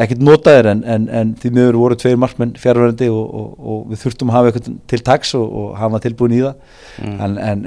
ekkert 0.02 0.22
notaðir 0.24 0.70
en, 0.72 0.80
en, 0.88 1.04
en 1.12 1.34
því 1.38 1.50
miður 1.52 1.76
voru 1.78 1.96
tveir 2.00 2.16
markmenn 2.18 2.54
fjárverðandi 2.58 3.10
og, 3.12 3.22
og, 3.36 3.50
og 3.60 3.82
við 3.92 4.00
þurftum 4.02 4.30
að 4.32 4.36
hafa 4.38 4.50
eitthvað 4.50 4.78
til 4.90 5.00
taks 5.04 5.34
og, 5.38 5.44
og 5.60 5.74
hafa 5.78 6.00
tilbúin 6.02 6.32
í 6.34 6.40
það. 6.40 6.54
Mm. 7.04 7.18
en, 7.26 7.36
en, 7.44 7.62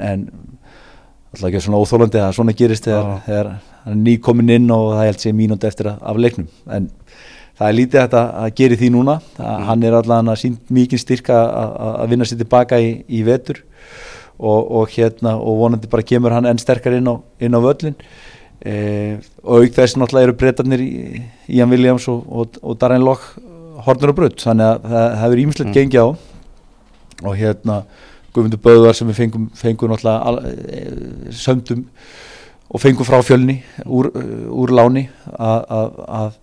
alltaf 1.36 1.48
ekki 1.52 1.62
svona 1.62 1.80
óþólandi 1.84 2.20
að 2.24 2.34
svona 2.36 2.54
gerist 2.58 2.88
þegar, 2.88 3.12
þegar 3.28 3.50
hann 3.86 3.94
er 3.94 4.02
nýkomin 4.02 4.52
inn 4.56 4.70
og 4.74 4.88
það 4.96 5.06
held 5.06 5.22
sér 5.22 5.36
mínúti 5.38 5.68
eftir 5.70 5.88
að, 5.92 6.02
af 6.10 6.20
leiknum. 6.26 6.48
En 6.74 6.90
það 7.58 7.68
er 7.70 7.76
lítið 7.78 8.00
hægt 8.02 8.14
að, 8.20 8.50
gera 8.58 8.76
því 8.82 8.90
núna. 8.92 9.14
Að 9.38 9.56
Mm. 9.58 9.64
hann 9.70 9.82
er 9.88 9.92
allan 10.00 10.28
að 10.28 10.40
sínt 10.42 10.70
mikið 10.70 10.98
styrka 11.02 11.34
að, 11.34 12.08
vinna 12.10 12.24
sér 12.24 12.38
tilbaka 12.42 12.78
í, 12.80 13.04
í 13.08 13.22
vetur. 13.24 13.62
Og, 14.38 14.70
og 14.70 14.88
hérna 14.92 15.36
og 15.40 15.56
vonandi 15.62 15.88
bara 15.88 16.02
kemur 16.04 16.30
hann 16.36 16.44
enn 16.44 16.58
sterkar 16.60 16.92
inn 16.92 17.08
á, 17.08 17.16
inn 17.40 17.54
á 17.56 17.60
völlin 17.64 17.94
e, 18.60 19.16
og 19.42 19.62
auk 19.64 19.72
þess 19.72 19.96
náttúrulega 19.96 20.26
eru 20.28 20.34
breytarnir 20.36 20.82
í 20.84 21.22
Ian 21.56 21.70
Williams 21.72 22.04
og, 22.12 22.26
og, 22.28 22.58
og 22.60 22.76
Darren 22.76 23.00
Lock 23.00 23.22
hornur 23.86 24.12
og 24.12 24.18
brutt 24.18 24.44
þannig 24.44 24.66
að 24.68 24.84
það 24.84 25.06
það 25.06 25.22
hefur 25.22 25.40
ímislegt 25.46 25.70
Mm. 25.70 25.76
gengið 25.78 26.04
á. 26.04 26.08
Og 27.24 27.36
hérna 27.40 27.78
Guðmundur 28.36 28.60
Böðvar 28.60 28.92
sem 28.98 29.08
við 29.08 29.16
fengum, 29.22 29.48
fengum 29.56 29.94
náttúrulega 29.94 30.52
e, 30.68 31.32
sömdum 31.32 31.86
og 32.68 32.80
fengum 32.84 33.08
frá 33.08 33.22
fjölni 33.24 33.62
úr, 33.86 34.10
úr 34.52 34.68
láni 34.76 35.06
að 35.32 36.36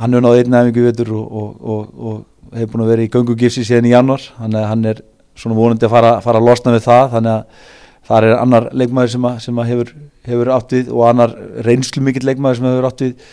hann 0.00 0.14
er 0.14 0.24
náðu 0.24 0.42
einn 0.42 0.58
æfingu 0.58 0.82
í 0.82 0.86
vetur 0.90 1.12
og, 1.16 1.36
og, 1.36 1.86
og, 1.96 2.24
hefur 2.56 2.72
búin 2.72 2.84
að 2.84 2.92
vera 2.92 3.04
í 3.04 3.10
göngugifsi 3.12 3.64
síðan 3.66 3.88
í 3.88 3.92
januar 3.92 4.22
þannig 4.36 4.60
að 4.60 4.68
hann 4.70 4.84
er 4.92 5.00
svona 5.36 5.56
vonandi 5.58 5.86
að 5.88 5.92
fara, 5.92 6.12
fara 6.24 6.40
að 6.40 6.48
losna 6.48 6.74
við 6.76 6.84
það 6.86 7.08
þannig 7.16 7.32
að 7.32 7.64
það 8.06 8.26
er 8.28 8.36
annar 8.38 8.68
leikmaður 8.70 9.12
sem, 9.12 9.26
að, 9.26 9.40
sem 9.42 9.58
að 9.58 9.70
hefur, 9.72 9.90
hefur 10.28 10.50
átt 10.54 10.74
við 10.76 10.92
og 10.94 11.02
annar 11.08 11.34
reynslu 11.66 12.04
mikill 12.06 12.28
leikmaður 12.28 12.60
sem 12.60 12.68
hefur 12.70 12.86
átt 12.90 13.02
við 13.02 13.26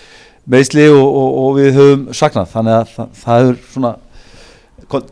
meðsli 0.54 0.88
og, 0.92 1.20
og, 1.44 1.52
við 1.60 1.78
höfum 1.78 2.08
saknað 2.16 2.50
þannig 2.56 2.80
að 2.80 2.96
það, 2.96 3.14
það 3.22 3.44
hefur 3.44 3.62
svona 3.76 3.94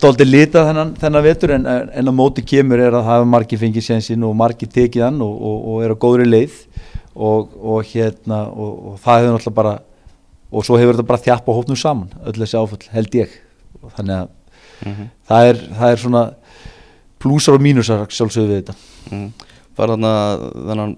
dóldi 0.02 0.26
litað 0.28 0.68
þennan, 0.68 0.90
þennan 1.00 1.24
vetur 1.24 1.54
en, 1.56 1.70
en 1.70 2.10
á 2.10 2.12
móti 2.14 2.44
kemur 2.46 2.82
er 2.82 2.98
að 2.98 3.08
hafa 3.08 3.30
margi 3.36 3.58
fengið 3.58 3.86
sénsinn 3.86 4.26
og 4.26 4.34
margi 4.38 4.68
tekið 4.70 5.06
hann 5.06 5.22
og 5.24 5.78
er 5.86 5.94
á 5.94 6.02
góðri 6.02 6.26
leið 6.28 6.58
og 7.14 7.80
hérna 7.88 8.44
og 8.50 9.00
það 9.02 9.22
hefur 9.22 9.34
náttúrulega 9.36 9.58
bara 9.62 9.74
og 10.52 10.66
svo 10.66 10.78
hefur 10.80 10.96
þetta 10.96 11.08
bara 11.08 11.24
þjappa 11.24 11.56
hópnum 11.56 11.78
saman 11.80 12.12
öll 12.26 12.36
þessi 12.36 12.60
áfall 12.60 12.84
held 12.92 13.16
ég 13.16 13.38
þannig 13.96 14.16
að 14.18 14.28
mm 14.28 14.92
-hmm. 14.92 15.08
það, 15.28 15.48
er, 15.48 15.62
það 15.78 15.92
er 15.92 16.02
svona 16.04 16.24
plúsar 17.22 17.56
og 17.56 17.64
mínusar 17.64 18.04
sjálfsögðu 18.10 18.52
við 18.52 18.60
þetta 18.62 18.74
mm. 19.10 19.32
Var 19.72 19.88
þarna 19.88 20.12
þennan 20.52 20.96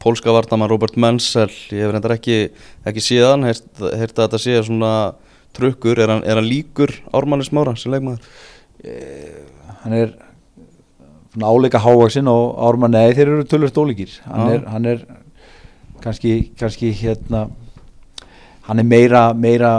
pólska 0.00 0.32
vartamann 0.32 0.70
Robert 0.70 0.96
Menzel 0.96 1.50
ég 1.72 1.84
hef 1.84 1.92
reyndar 1.92 2.16
ekki, 2.16 2.50
ekki 2.86 3.02
síðan 3.04 3.44
heyrt 3.44 3.80
að 3.80 4.24
þetta 4.24 4.40
sé 4.40 4.62
svona 4.64 4.92
trukkur, 5.54 5.98
er 5.98 6.10
er 6.10 6.36
hann 6.36 6.48
líkur 6.48 6.92
Ármanni 7.12 7.44
Smára 7.44 7.76
sem 7.76 7.92
leikmaður? 7.92 8.20
Eh, 8.84 9.44
hann 9.84 9.92
er 9.92 10.14
áleika 11.42 11.78
hávaksinn 11.78 12.28
og 12.28 12.56
Ármanni 12.58 13.00
eða 13.00 13.18
þeir 13.18 13.28
eru 13.28 13.44
tölvist 13.44 13.78
ólíkir 13.78 14.16
hann 14.24 14.50
er, 14.52 14.64
hann 14.70 14.86
er 14.86 15.04
kannski, 16.00 16.52
kannski 16.58 16.92
hérna 16.92 17.48
hann 18.64 18.80
er 18.80 18.86
meira, 18.88 19.24
meira 19.34 19.72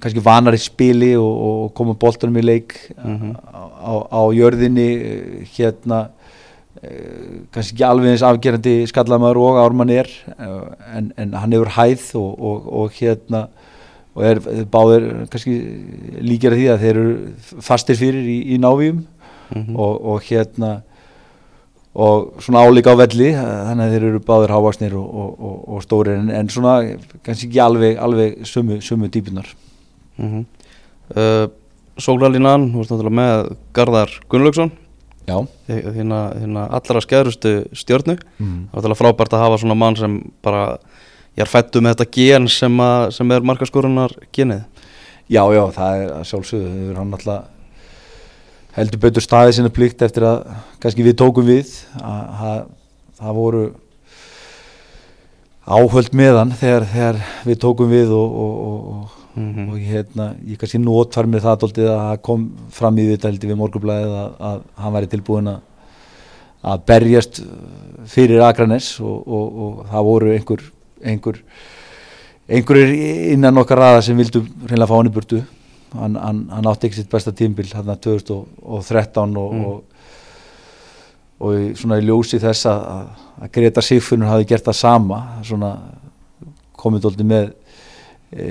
kannski 0.00 0.22
vanar 0.24 0.56
í 0.56 0.60
spili 0.62 1.12
og, 1.20 1.42
og 1.46 1.74
koma 1.76 1.94
bóltanum 1.94 2.38
í 2.40 2.44
leik 2.44 2.74
mm 2.96 3.16
-hmm. 3.18 3.34
á, 3.84 3.92
á 4.08 4.22
jörðinni 4.32 4.88
hérna 5.56 6.08
kannski 7.52 7.74
ekki 7.74 7.84
alveg 7.84 8.14
eins 8.14 8.22
afgerandi 8.24 8.86
skallamæður 8.88 9.40
og 9.44 9.58
ármann 9.60 9.90
er 9.92 10.08
en, 10.96 11.12
en 11.16 11.32
hann 11.36 11.52
hefur 11.52 11.74
hæð 11.76 12.04
og, 12.14 12.30
og, 12.40 12.72
og 12.72 12.90
hérna 12.96 13.48
og 14.14 14.24
er 14.24 14.40
báður 14.72 15.26
kannski 15.30 15.56
líkjara 16.20 16.56
því 16.56 16.68
að 16.72 16.84
þeir 16.84 17.00
eru 17.02 17.60
fastir 17.60 17.98
fyrir 18.00 18.24
í, 18.24 18.38
í 18.54 18.58
návíum 18.58 19.04
mm 19.04 19.66
-hmm. 19.66 19.76
og 19.76 20.22
hérna 20.22 20.82
og 21.94 22.42
svona 22.42 22.62
álíka 22.62 22.94
á 22.94 23.00
velli 23.00 23.32
þannig 23.34 23.84
að 23.84 23.94
þeir 23.94 24.04
eru 24.10 24.20
báður 24.22 24.54
hávaksnir 24.54 24.92
og, 24.94 25.06
og, 25.10 25.30
og, 25.40 25.56
og 25.74 25.82
stóri 25.82 26.14
en, 26.14 26.28
en 26.30 26.50
svona 26.52 26.76
kannski 27.26 27.48
ekki 27.48 27.62
alveg, 27.64 27.96
alveg 27.98 28.46
sumu, 28.46 28.78
sumu 28.80 29.10
típunar 29.10 29.48
mm 30.16 30.28
-hmm. 30.28 30.44
uh, 31.16 31.50
Sólralínan, 32.00 32.70
þú 32.72 32.80
veist 32.80 32.90
náttúrulega 32.90 33.18
með 33.18 33.56
Garðar 33.76 34.10
Gunnlaugsson. 34.30 34.70
Þína 35.68 36.62
allra 36.70 37.00
skæðrustu 37.00 37.66
stjórnu 37.76 38.16
mm. 38.38 38.68
það 38.72 38.78
er 38.78 38.80
náttúrulega 38.80 39.00
frábært 39.02 39.32
að 39.32 39.42
hafa 39.44 39.58
svona 39.58 39.74
mann 39.74 39.96
sem 39.96 40.16
bara 40.42 40.78
ég 41.36 41.44
er 41.44 41.50
fættu 41.50 41.80
með 41.80 41.94
þetta 41.94 42.10
gen 42.16 42.48
sem, 42.48 42.80
að, 42.80 43.10
sem 43.14 43.30
er 43.30 43.46
markaskórunar 43.46 44.16
genið 44.32 44.62
Já, 45.30 45.44
já, 45.54 45.62
það 45.70 46.00
er 46.00 46.24
sjálfsögðu, 46.26 46.70
þau 46.70 46.88
eru 46.88 46.98
hann 46.98 47.14
alltaf 47.14 47.59
heldur 48.76 49.02
betur 49.02 49.24
staðið 49.24 49.56
sinna 49.56 49.72
plikt 49.74 50.02
eftir 50.06 50.26
að 50.28 50.42
kannski 50.82 51.06
við 51.06 51.16
tókum 51.20 51.46
við 51.48 51.72
að 52.00 52.66
það 53.20 53.38
voru 53.38 53.62
áhöld 55.70 56.14
meðan 56.16 56.54
þegar, 56.58 56.86
þegar 56.90 57.18
við 57.46 57.58
tókum 57.62 57.90
við 57.90 58.14
og, 58.16 58.36
og, 58.44 58.60
og, 58.92 59.16
mm 59.34 59.50
-hmm. 59.54 59.66
og 59.70 59.88
hérna, 59.90 60.28
ég 60.46 60.60
kannski 60.60 60.80
nótfær 60.82 61.26
með 61.26 61.46
það 61.46 61.66
að 61.66 61.82
það 61.88 62.22
kom 62.28 62.46
fram 62.70 62.98
í 62.98 63.08
þetta 63.10 63.28
heldur 63.30 63.52
við 63.52 63.60
morgublaðið 63.60 64.16
að, 64.22 64.30
að 64.50 64.62
hann 64.82 64.96
væri 64.96 65.12
tilbúin 65.14 65.52
að, 65.54 65.60
að 66.62 66.86
berjast 66.86 67.42
fyrir 68.06 68.42
Akranes 68.46 68.96
og 69.00 69.86
það 69.90 70.08
voru 70.10 70.34
einhver 70.34 70.64
einhver 71.04 71.42
einhverjir 72.50 73.32
innan 73.34 73.58
okkar 73.62 73.78
raða 73.78 74.02
sem 74.02 74.16
vildum 74.18 74.46
reynilega 74.66 74.90
fá 74.90 74.96
hann 74.96 75.10
í 75.10 75.14
burtu 75.14 75.42
hann, 75.94 76.16
hann, 76.16 76.42
hann 76.52 76.68
átti 76.70 76.88
ekki 76.88 77.00
sitt 77.00 77.10
besta 77.12 77.32
tímbil 77.36 77.70
hann 77.74 77.90
að 77.92 78.02
2013 78.06 79.38
og, 79.40 79.54
mm. 79.54 79.64
og, 79.70 79.80
og 81.40 81.80
svona 81.80 82.00
í 82.00 82.06
ljósi 82.06 82.40
þess 82.42 82.68
að, 82.70 82.84
að 83.40 83.52
Greta 83.56 83.84
Sigfunur 83.84 84.30
hafi 84.30 84.48
gert 84.50 84.68
það 84.68 84.78
sama 84.80 85.20
svona 85.46 85.72
komið 86.80 87.04
doldið 87.06 87.30
með 87.32 87.50
e, 88.30 88.46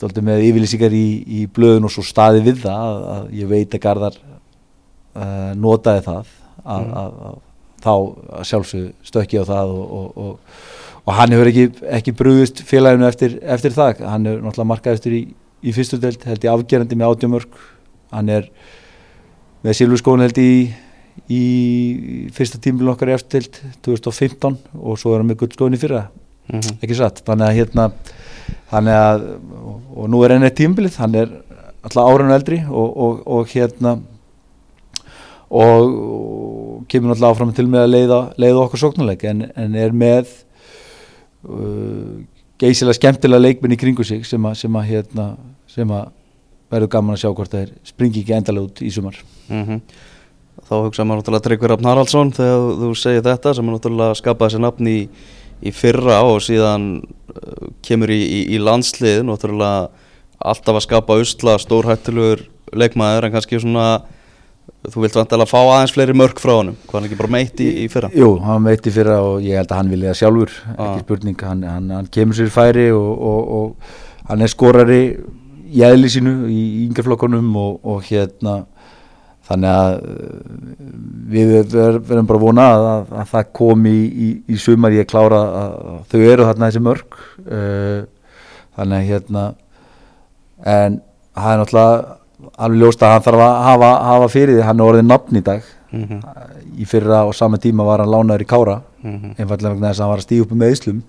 doldið 0.00 0.28
með 0.28 0.46
yfirlýsingar 0.50 0.94
í, 0.94 1.06
í 1.40 1.46
blöðun 1.50 1.88
og 1.88 1.94
svo 1.94 2.04
staði 2.06 2.44
við 2.46 2.62
það 2.66 2.86
að, 2.90 3.08
að 3.16 3.34
ég 3.40 3.50
veit 3.50 3.74
að 3.74 3.84
Garðar 3.86 4.20
uh, 4.20 5.50
notaði 5.58 6.04
það 6.06 6.32
að, 6.64 6.84
mm. 6.84 6.94
að 7.02 7.42
þá 7.84 8.44
sjálfsög 8.48 8.92
stökki 9.04 9.40
á 9.40 9.44
það 9.44 9.72
og, 9.76 10.36
og 11.04 11.16
hann 11.18 11.34
hefur 11.34 11.50
ekki, 11.50 11.64
ekki 11.98 12.14
brúðist 12.16 12.62
félaginu 12.64 13.04
eftir, 13.08 13.36
eftir 13.42 13.74
það 13.76 14.04
hann 14.08 14.28
hefur 14.28 14.46
náttúrulega 14.46 14.70
markað 14.70 14.98
eftir 14.98 15.16
í 15.18 15.24
í 15.64 15.74
fyrstu 15.74 15.98
delt 16.00 16.24
held 16.28 16.44
ég 16.44 16.52
afgerandi 16.52 16.98
með 16.98 17.14
átjómörk 17.14 17.60
hann 18.14 18.32
er 18.32 18.50
með 19.64 19.78
Silvurskóin 19.78 20.24
held 20.24 20.38
ég 20.40 20.50
í, 20.52 20.66
í 21.32 21.42
fyrsta 22.36 22.60
tímil 22.62 22.90
okkar 22.92 23.12
í 23.12 23.16
eftir 23.16 23.46
delt 23.46 23.60
2015 23.86 24.58
og 24.76 25.00
svo 25.00 25.14
er 25.14 25.22
hann 25.22 25.30
með 25.30 25.40
guldskóin 25.42 25.76
í 25.76 25.80
fyrra. 25.80 26.08
Mm 26.52 26.60
-hmm. 26.60 26.80
ekki 26.84 26.96
satt, 26.98 27.22
þannig 27.24 27.46
að 27.46 27.56
hérna 27.56 27.84
þannig 28.68 28.96
að, 29.00 29.22
og, 29.64 29.78
og 29.96 30.10
nú 30.12 30.18
er 30.24 30.34
hann 30.34 30.44
eitt 30.44 30.58
tímbilið, 30.58 30.98
hann 31.00 31.14
er 31.16 31.30
alltaf 31.80 32.04
áranu 32.04 32.34
eldri 32.34 32.58
og, 32.68 32.96
og, 32.96 33.22
og 33.24 33.48
hérna 33.48 33.94
og 35.48 36.84
kemur 36.88 37.12
náttúrulega 37.12 37.30
áfram 37.30 37.54
til 37.54 37.66
með 37.68 37.86
að 37.86 37.92
leiða, 37.94 38.20
leiða 38.36 38.62
okkur 38.64 38.82
sóknuleik 38.82 39.24
en, 39.24 39.46
en 39.56 39.74
er 39.74 39.92
með 39.92 40.28
uh, 41.48 42.20
geysilega 42.60 42.98
skemmtilega 42.98 43.40
leikminn 43.40 43.72
í 43.76 43.80
kringu 43.80 44.04
sig 44.04 44.26
sem 44.26 44.44
að, 44.44 44.58
sem 44.58 44.76
að 44.76 44.88
hérna 44.90 45.28
sem 45.74 45.94
að 45.94 46.10
verður 46.72 46.92
gaman 46.94 47.16
að 47.16 47.22
sjá 47.22 47.30
hvort 47.30 47.54
það 47.54 47.72
springi 47.86 48.22
ekki 48.22 48.36
endalega 48.36 48.68
út 48.68 48.82
í 48.82 48.90
sumar 48.94 49.18
mm 49.48 49.64
-hmm. 49.64 49.80
Þá 50.64 50.74
hugsaðum 50.86 51.10
við 51.10 51.18
náttúrulega 51.18 51.44
Tryggvi 51.44 51.68
Raffn 51.68 51.88
Haraldsson 51.88 52.30
þegar 52.32 52.78
þú 52.80 52.94
segir 52.96 53.24
þetta 53.26 53.54
sem 53.54 53.68
er 53.68 53.74
náttúrulega 53.74 54.14
skapaði 54.14 54.54
sér 54.54 54.62
nafn 54.62 54.86
í, 54.86 55.08
í 55.60 55.70
fyrra 55.74 56.22
og 56.22 56.40
síðan 56.40 57.02
uh, 57.02 57.68
kemur 57.82 58.10
í, 58.10 58.20
í, 58.22 58.40
í 58.54 58.58
landslið 58.62 59.24
náttúrulega 59.26 59.90
alltaf 60.38 60.78
að 60.78 60.86
skapa 60.86 61.18
usla 61.20 61.58
stórhættilegur 61.58 62.46
leikmaður 62.72 63.26
en 63.26 63.34
kannski 63.34 63.60
svona 63.60 64.04
þú 64.92 65.04
vilt 65.04 65.16
vantilega 65.16 65.48
fá 65.48 65.60
aðeins 65.60 65.94
fleiri 65.96 66.16
mörg 66.16 66.40
frá 66.40 66.54
honum 66.58 66.76
hvað 66.86 66.98
hann 66.98 67.08
ekki 67.08 67.20
bara 67.20 67.34
meitt 67.34 67.60
í, 67.60 67.68
í 67.84 67.86
fyrra 67.92 68.10
Jú, 68.14 68.34
hann 68.44 68.64
meitt 68.64 68.86
í 68.86 68.92
fyrra 68.94 69.20
og 69.24 69.44
ég 69.44 69.60
held 69.60 69.70
að 69.72 69.80
hann 69.80 69.92
vilja 69.92 70.16
sjálfur 70.18 70.52
ah. 70.76 70.82
ekki 70.86 71.04
spurning, 71.04 71.46
hann, 71.48 71.62
hann, 71.68 71.90
hann 71.90 72.10
kemur 72.12 72.36
sér 72.38 72.52
færi 72.52 72.90
og, 72.92 73.12
og, 73.30 73.54
og 73.58 74.28
hann 74.28 74.44
er 74.44 74.52
skorari 74.52 75.02
í 75.74 75.82
eðli 75.86 76.10
sínu 76.12 76.34
í 76.50 76.62
yngjaflokkonum 76.86 77.50
og, 77.60 77.76
og 77.82 78.06
hérna 78.06 78.62
þannig 79.44 79.70
að 79.70 79.94
uh, 80.08 80.40
við 81.34 81.54
verðum 81.74 82.28
bara 82.30 82.42
vona 82.42 82.66
að, 82.74 82.86
að, 82.92 83.14
að 83.20 83.30
það 83.34 83.52
komi 83.60 83.92
í, 83.94 84.04
í, 84.08 84.28
í 84.54 84.58
sumar 84.60 84.94
ég 84.96 85.08
klára 85.10 85.40
að, 85.44 85.78
að 85.92 86.02
þau 86.12 86.20
eru 86.22 86.48
þarna 86.48 86.70
þessi 86.70 86.84
mörg 86.84 87.18
uh, 87.44 88.00
þannig 88.78 88.98
að 88.98 89.08
hérna 89.10 89.46
en 90.64 91.00
það 91.34 91.50
er 91.50 91.60
náttúrulega 91.60 92.18
alveg 92.64 92.80
ljóst 92.82 93.02
að 93.02 93.14
hann 93.14 93.24
þarf 93.24 93.42
að 93.44 93.56
hafa, 93.68 93.90
hafa 94.08 94.30
fyrir 94.32 94.56
því 94.58 94.66
hann 94.68 94.80
er 94.80 94.92
orðið 94.92 95.06
nafn 95.08 95.38
í 95.38 95.44
dag 95.44 95.68
mm 95.90 96.04
-hmm. 96.04 96.20
í 96.80 96.88
fyrra 96.88 97.24
og 97.28 97.34
sama 97.34 97.58
tíma 97.58 97.86
var 97.86 98.02
hann 98.02 98.10
lánaður 98.10 98.42
í 98.42 98.48
kára 98.48 98.80
mm 99.02 99.14
-hmm. 99.14 99.34
einfallega 99.38 99.74
vegna 99.74 99.88
þess 99.90 100.00
að 100.00 100.04
hann 100.04 100.12
var 100.14 100.22
að 100.22 100.26
stíða 100.26 100.44
upp 100.44 100.52
með 100.52 100.72
Íslum 100.72 101.02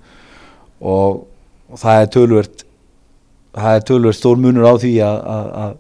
og, 0.82 1.28
og 1.72 1.80
það 1.80 2.02
er 2.02 2.08
tölvert 2.16 2.65
það 3.56 3.78
er 3.78 3.86
tölvöld 3.90 4.18
stór 4.18 4.42
munur 4.42 4.68
á 4.68 4.74
því 4.82 4.94
að, 5.06 5.76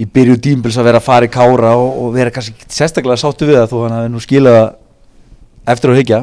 í 0.00 0.06
byrju 0.08 0.38
dýmbils 0.40 0.78
að 0.80 0.88
vera 0.90 1.00
að 1.00 1.08
fara 1.08 1.28
í 1.28 1.32
kára 1.32 1.74
og, 1.76 1.90
og 2.04 2.12
vera 2.14 2.32
kannski 2.34 2.68
sérstaklega 2.68 3.20
sáttu 3.20 3.48
við 3.48 3.60
það 3.60 3.72
þó 3.72 3.78
hann 3.82 3.96
hafi 3.98 4.12
nú 4.14 4.22
skilaða 4.24 4.64
eftir 5.68 5.92
að 5.92 6.00
hyggja 6.00 6.20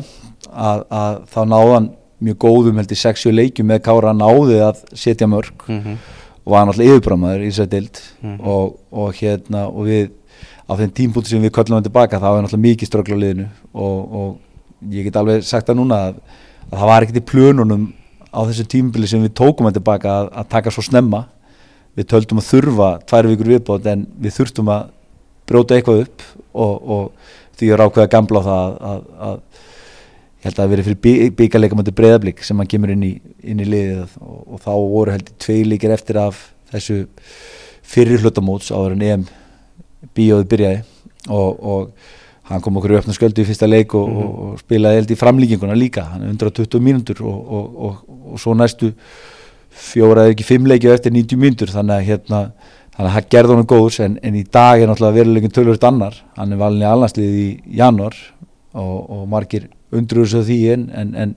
að, 0.52 0.86
að 0.90 1.20
þá 1.34 1.42
náðan 1.54 1.90
mjög 2.24 2.40
góðum 2.42 2.80
heldur 2.82 2.98
sexu 2.98 3.34
leikjum 3.34 3.70
með 3.70 3.84
kára 3.86 4.14
náði 4.18 4.62
að 4.66 4.80
setja 4.98 5.28
mörg 5.30 5.68
mm 5.68 5.82
-hmm. 5.82 5.98
og 6.46 6.54
var 6.54 6.66
náttúrulega 6.66 6.96
yfirbrámaður 6.96 7.44
í 7.44 7.52
þessari 7.52 7.74
dild 7.76 8.02
mm 8.22 8.32
-hmm. 8.32 8.48
og, 8.48 8.80
og 8.92 9.14
hérna 9.14 9.68
og 9.68 9.86
við 9.86 10.10
á 10.68 10.72
þeim 10.76 10.92
tímpunktu 10.92 11.30
sem 11.30 11.42
við 11.42 11.54
köllum 11.56 11.78
hann 11.78 11.84
tilbaka 11.84 12.20
þá 12.20 12.30
er 12.32 12.42
náttúrulega 12.42 12.68
mikið 12.68 12.88
ströggla 12.88 13.16
á 13.16 13.22
liðinu 13.24 13.48
og, 13.74 14.16
og 14.20 14.38
ég 14.92 15.04
get 15.04 15.16
alveg 15.16 15.44
sagt 15.44 15.68
það 15.68 15.80
núna 15.80 15.96
að, 16.08 16.16
að 16.72 16.80
það 16.80 16.90
var 16.92 17.04
ekkert 17.04 17.22
í 17.22 17.30
plönunum 17.32 17.94
á 18.38 18.42
þessu 18.46 18.68
tímbili 18.70 19.10
sem 19.10 19.24
við 19.26 19.34
tókum 19.40 19.70
að 19.70 19.80
tilbaka 19.80 20.14
að, 20.22 20.30
að 20.38 20.50
taka 20.54 20.74
svo 20.74 20.86
snemma. 20.86 21.24
Við 21.98 22.10
töldum 22.12 22.42
að 22.42 22.50
þurfa 22.52 22.90
tvær 23.10 23.30
vikur 23.32 23.52
viðbót 23.56 23.90
en 23.90 24.06
við 24.22 24.36
þurftum 24.36 24.70
að 24.70 24.92
bróta 25.50 25.78
eitthvað 25.78 26.04
upp 26.04 26.26
og, 26.54 26.76
og 26.78 27.58
því 27.58 27.72
er 27.74 27.84
ákveða 27.86 28.12
gamla 28.14 28.44
á 28.44 28.48
það 28.48 28.60
að, 28.62 28.76
að, 28.90 29.00
að 29.28 29.64
ég 30.38 30.46
held 30.46 30.54
að 30.54 30.60
það 30.60 30.74
verið 30.74 30.90
fyrir 30.90 31.32
byggarleika 31.40 31.80
moti 31.80 31.96
breyðablík 31.98 32.44
sem 32.46 32.62
hann 32.62 32.70
kemur 32.70 32.94
inn 32.94 33.06
í, 33.08 33.14
inn 33.42 33.64
í 33.64 33.66
liðið 33.68 34.04
og, 34.22 34.38
og 34.46 34.62
þá 34.62 34.72
voru 34.76 35.16
heldur 35.16 35.40
tvei 35.42 35.64
líkir 35.66 35.96
eftir 35.96 36.20
af 36.22 36.44
þessu 36.70 37.00
fyrir 37.88 38.22
hlutamóts 38.22 38.70
áður 38.70 38.98
en 38.98 39.06
EM 39.08 39.26
bíóði 40.18 40.50
byrjaði 40.52 40.84
og, 41.34 41.58
og 41.58 42.14
hann 42.48 42.64
kom 42.64 42.78
okkur 42.80 42.96
í 42.96 43.00
öfna 43.02 43.16
sköldu 43.16 43.44
í 43.44 43.48
fyrsta 43.48 43.68
leik 43.68 43.96
og, 43.98 44.08
og, 44.08 44.36
og 44.46 44.62
spilaði 44.62 45.02
held 45.02 45.12
í 45.12 45.20
framlíkinguna 45.20 45.76
líka. 45.78 46.06
Hann 46.14 46.24
er 46.24 46.32
120 46.32 46.84
mínútur 46.84 47.24
og, 47.28 47.54
og 48.32 48.40
svo 48.42 48.56
næstu 48.56 48.94
fjóra 49.78 50.26
eða 50.26 50.36
ekki 50.36 50.48
fimm 50.48 50.68
leiki 50.70 50.90
eftir 50.92 51.14
90 51.16 51.42
mínútur. 51.42 51.74
Þannig 51.74 51.98
að 51.98 52.08
hérna 52.08 52.42
þannig 52.98 53.12
að 53.12 53.16
það 53.18 53.30
gerði 53.36 53.54
honum 53.54 53.70
góðs 53.70 54.00
en, 54.02 54.20
en 54.26 54.38
í 54.38 54.44
dag 54.58 54.82
er 54.82 54.90
náttúrulega 54.90 55.20
verulegin 55.20 55.54
tölvöld 55.54 55.84
annar. 55.86 56.16
Hann 56.38 56.54
er 56.56 56.62
valin 56.62 56.86
í 56.86 56.90
alhanslið 56.90 57.36
í 57.38 57.48
januar 57.78 58.16
og 58.78 59.26
margir 59.30 59.68
undruður 59.96 60.32
svo 60.32 60.44
því 60.46 60.58
en, 60.74 60.88
en, 60.96 61.36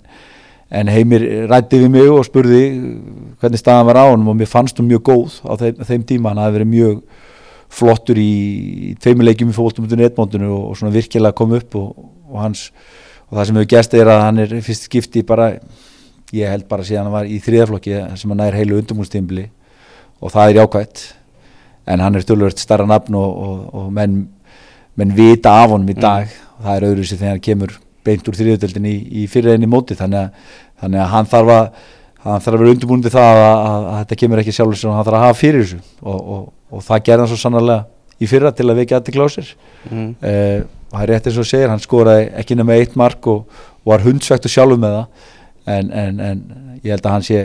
en 0.71 0.91
heimir 0.93 1.25
rætti 1.51 1.83
við 1.83 1.93
mig 1.95 2.09
og 2.11 2.25
spurði 2.27 2.63
hvernig 3.41 3.61
staðan 3.61 3.89
var 3.89 4.01
á 4.01 4.05
hann 4.11 4.27
og 4.29 4.39
mér 4.39 4.51
fannst 4.51 4.81
hún 4.81 4.89
mjög 4.91 5.05
góð 5.11 5.37
á 5.47 5.53
þeim, 5.61 5.85
þeim 5.85 6.07
tíma. 6.09 6.33
Hann 6.33 6.43
hafi 6.45 6.57
verið 6.59 6.73
mjög 6.73 6.97
flottur 7.71 8.19
í 8.19 8.97
tveimuleikjum 9.03 9.53
í 9.53 9.57
fólktumutinu 9.57 10.09
etmóndinu 10.09 10.51
og, 10.51 10.65
og 10.73 10.81
svona 10.81 10.95
virkilega 10.95 11.37
kom 11.37 11.55
upp 11.57 11.77
og, 11.79 11.93
og 12.31 12.43
hans 12.43 12.67
og 13.31 13.39
það 13.39 13.47
sem 13.47 13.61
hefur 13.61 13.71
gæst 13.71 13.95
er 13.95 14.11
að 14.11 14.25
hann 14.25 14.43
er 14.43 14.57
fyrst 14.67 14.89
skipti 14.89 15.23
bara 15.27 15.53
ég 16.35 16.51
held 16.51 16.67
bara 16.71 16.87
síðan 16.87 17.09
hann 17.09 17.15
var 17.15 17.31
í 17.31 17.39
þriðaflokki 17.43 18.03
sem 18.19 18.33
hann 18.33 18.43
nær 18.43 18.59
heilu 18.59 18.81
undumúlstímbili 18.81 19.47
og 20.21 20.35
það 20.35 20.51
er 20.51 20.61
jákvægt 20.61 21.05
en 21.91 22.03
hann 22.05 22.19
er 22.19 22.25
stjórnverðt 22.25 22.63
starra 22.63 22.87
nafn 22.91 23.17
og, 23.19 23.71
og 23.75 23.87
menn, 23.95 24.25
menn 24.99 25.15
vita 25.17 25.55
af 25.63 25.73
honum 25.75 25.91
í 25.91 25.97
mm. 25.97 26.03
dag 26.03 26.27
mm. 26.27 26.51
og 26.59 26.67
það 26.67 26.77
er 26.77 26.89
öðru 26.91 27.07
sem 27.07 27.23
þegar 27.23 27.35
hann 27.37 27.47
kemur 27.47 27.79
beint 28.07 28.29
úr 28.29 28.37
þriðutöldin 28.39 28.91
í, 28.91 28.97
í 29.23 29.27
fyrirreginni 29.31 29.71
móti 29.71 29.97
þannig 29.99 30.27
að, 30.27 30.53
þannig 30.83 31.03
að 31.05 31.11
hann 31.15 31.31
þarf 31.35 31.55
að 31.57 31.67
hann 32.21 32.43
þarf 32.45 32.57
að 32.57 32.63
vera 32.63 32.73
undirbúin 32.75 33.05
það 33.07 33.31
að, 33.31 33.43
að, 33.51 33.85
að 33.91 34.01
þetta 34.03 34.19
kemur 34.23 34.43
ekki 34.43 34.55
sjálfur 34.57 34.81
sem 34.81 34.93
hann 34.93 35.07
þarf 35.07 35.19
að 35.19 35.27
hafa 35.27 35.39
fyrir 35.41 35.63
þessu 35.65 35.79
og, 36.03 36.19
og, 36.71 36.85
það 36.87 37.03
gerði 37.09 37.25
hann 37.25 37.33
svo 37.33 37.41
sannarlega 37.41 37.85
í 38.21 38.29
fyrra 38.31 38.53
til 38.53 38.69
að 38.69 38.81
vekja 38.83 39.01
aðti 39.01 39.15
klásir 39.17 39.51
mm. 39.91 40.09
og 40.21 40.95
það 40.95 41.03
er 41.03 41.13
rétt 41.15 41.29
eins 41.31 41.41
og 41.41 41.49
segir 41.49 41.73
hann 41.73 41.83
skoraði 41.83 42.31
ekki 42.43 42.57
nema 42.59 42.77
eitt 42.77 42.97
mark 43.01 43.29
og, 43.33 43.61
og 43.81 43.93
var 43.95 44.05
hundsvegt 44.05 44.49
og 44.49 44.55
sjálfur 44.55 44.81
með 44.81 44.97
það. 44.99 45.29
En, 45.71 45.93
en, 45.93 46.21
en 46.25 46.43
ég 46.83 46.95
held 46.95 47.07
að 47.07 47.15
hann 47.15 47.27
sé 47.27 47.45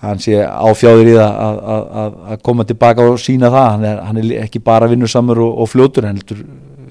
hann 0.00 0.20
sé 0.22 0.38
áfjáður 0.40 1.10
í 1.10 1.16
það 1.16 1.40
að, 1.44 1.58
að, 2.02 2.14
að 2.32 2.44
koma 2.48 2.66
tilbaka 2.68 3.06
og 3.10 3.18
sína 3.20 3.50
það. 3.52 3.66
Hann 3.74 3.88
er, 3.90 4.04
hann 4.08 4.20
er 4.22 4.30
ekki 4.46 4.62
bara 4.64 4.88
vinnusamur 4.90 5.42
og, 5.44 5.58
og 5.62 5.70
fljótur 5.70 6.08
hann 6.08 6.20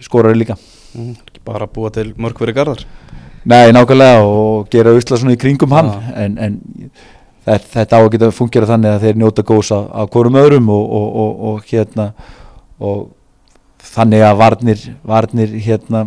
skoraði 0.03 0.44
líka. 0.44 0.58
Mm, 0.98 1.15
bara 1.46 1.70
búa 1.70 1.91
til 1.94 2.12
mörgveri 2.18 2.53
gardar 2.58 2.82
Nei, 3.50 3.70
nákvæmlega 3.72 4.24
og 4.25 4.70
gera 4.74 4.91
usla 4.98 5.20
svona 5.20 5.36
í 5.36 5.39
kringum 5.39 5.72
hann. 5.74 5.91
Ja. 5.94 6.13
en, 6.25 6.38
en 6.44 6.91
þetta, 7.50 7.70
þetta 7.74 8.00
á 8.00 8.01
að 8.01 8.12
geta 8.15 8.32
fungera 8.36 8.70
þannig 8.70 8.96
að 8.96 9.06
þeir 9.06 9.22
njóta 9.22 9.46
góðs 9.48 9.72
af, 9.75 10.10
hverjum 10.13 10.39
öðrum 10.39 10.70
og, 10.74 10.98
og, 11.00 11.46
og 11.50 11.70
hérna 11.70 12.10
þannig 13.89 14.25
að 14.25 14.41
varnir, 14.44 14.84
varnir 15.08 15.56
hérna 15.65 16.03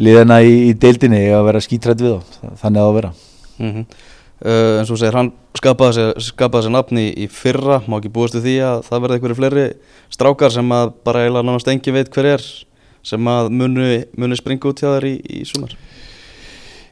liðana 0.00 0.40
í, 0.46 0.54
í 0.70 0.72
deildinni 0.78 1.26
að 1.34 1.46
vera 1.50 1.62
skítrætt 1.64 2.02
við 2.02 2.16
þá, 2.16 2.48
þannig 2.62 2.80
að 2.80 2.88
það 2.88 2.96
vera. 2.98 3.12
Mm 3.60 3.70
-hmm. 3.70 3.84
uh, 4.46 4.78
En 4.80 4.88
svo 4.88 4.96
segir 4.96 5.18
hann 5.18 5.32
skapaði 5.58 5.96
sér, 5.98 6.12
skapaði 6.30 6.66
sér 6.66 6.74
nafni 6.76 7.06
í 7.10 7.28
fyrra. 7.28 7.80
Má 7.86 7.98
ekki 7.98 8.12
búast 8.14 8.38
við 8.38 8.46
því 8.48 8.56
að 8.70 8.82
það 8.88 9.02
verði 9.04 9.18
einhverju 9.18 9.38
fleiri 9.40 9.66
strákar 10.10 10.54
sem 10.54 10.72
að 10.72 10.92
bara 11.04 11.24
eiginlega 11.24 11.46
náttúrulega 11.46 11.66
stengi 11.66 11.96
veit 11.96 12.12
hver 12.14 12.30
er 12.36 12.46
sem 13.02 13.32
að 13.32 13.50
muni, 13.50 14.04
muni 14.16 14.36
springa 14.36 14.68
út 14.68 14.80
hjá 14.80 14.90
þær 14.96 15.08
í, 15.08 15.14
í 15.40 15.44
sumar 15.48 15.76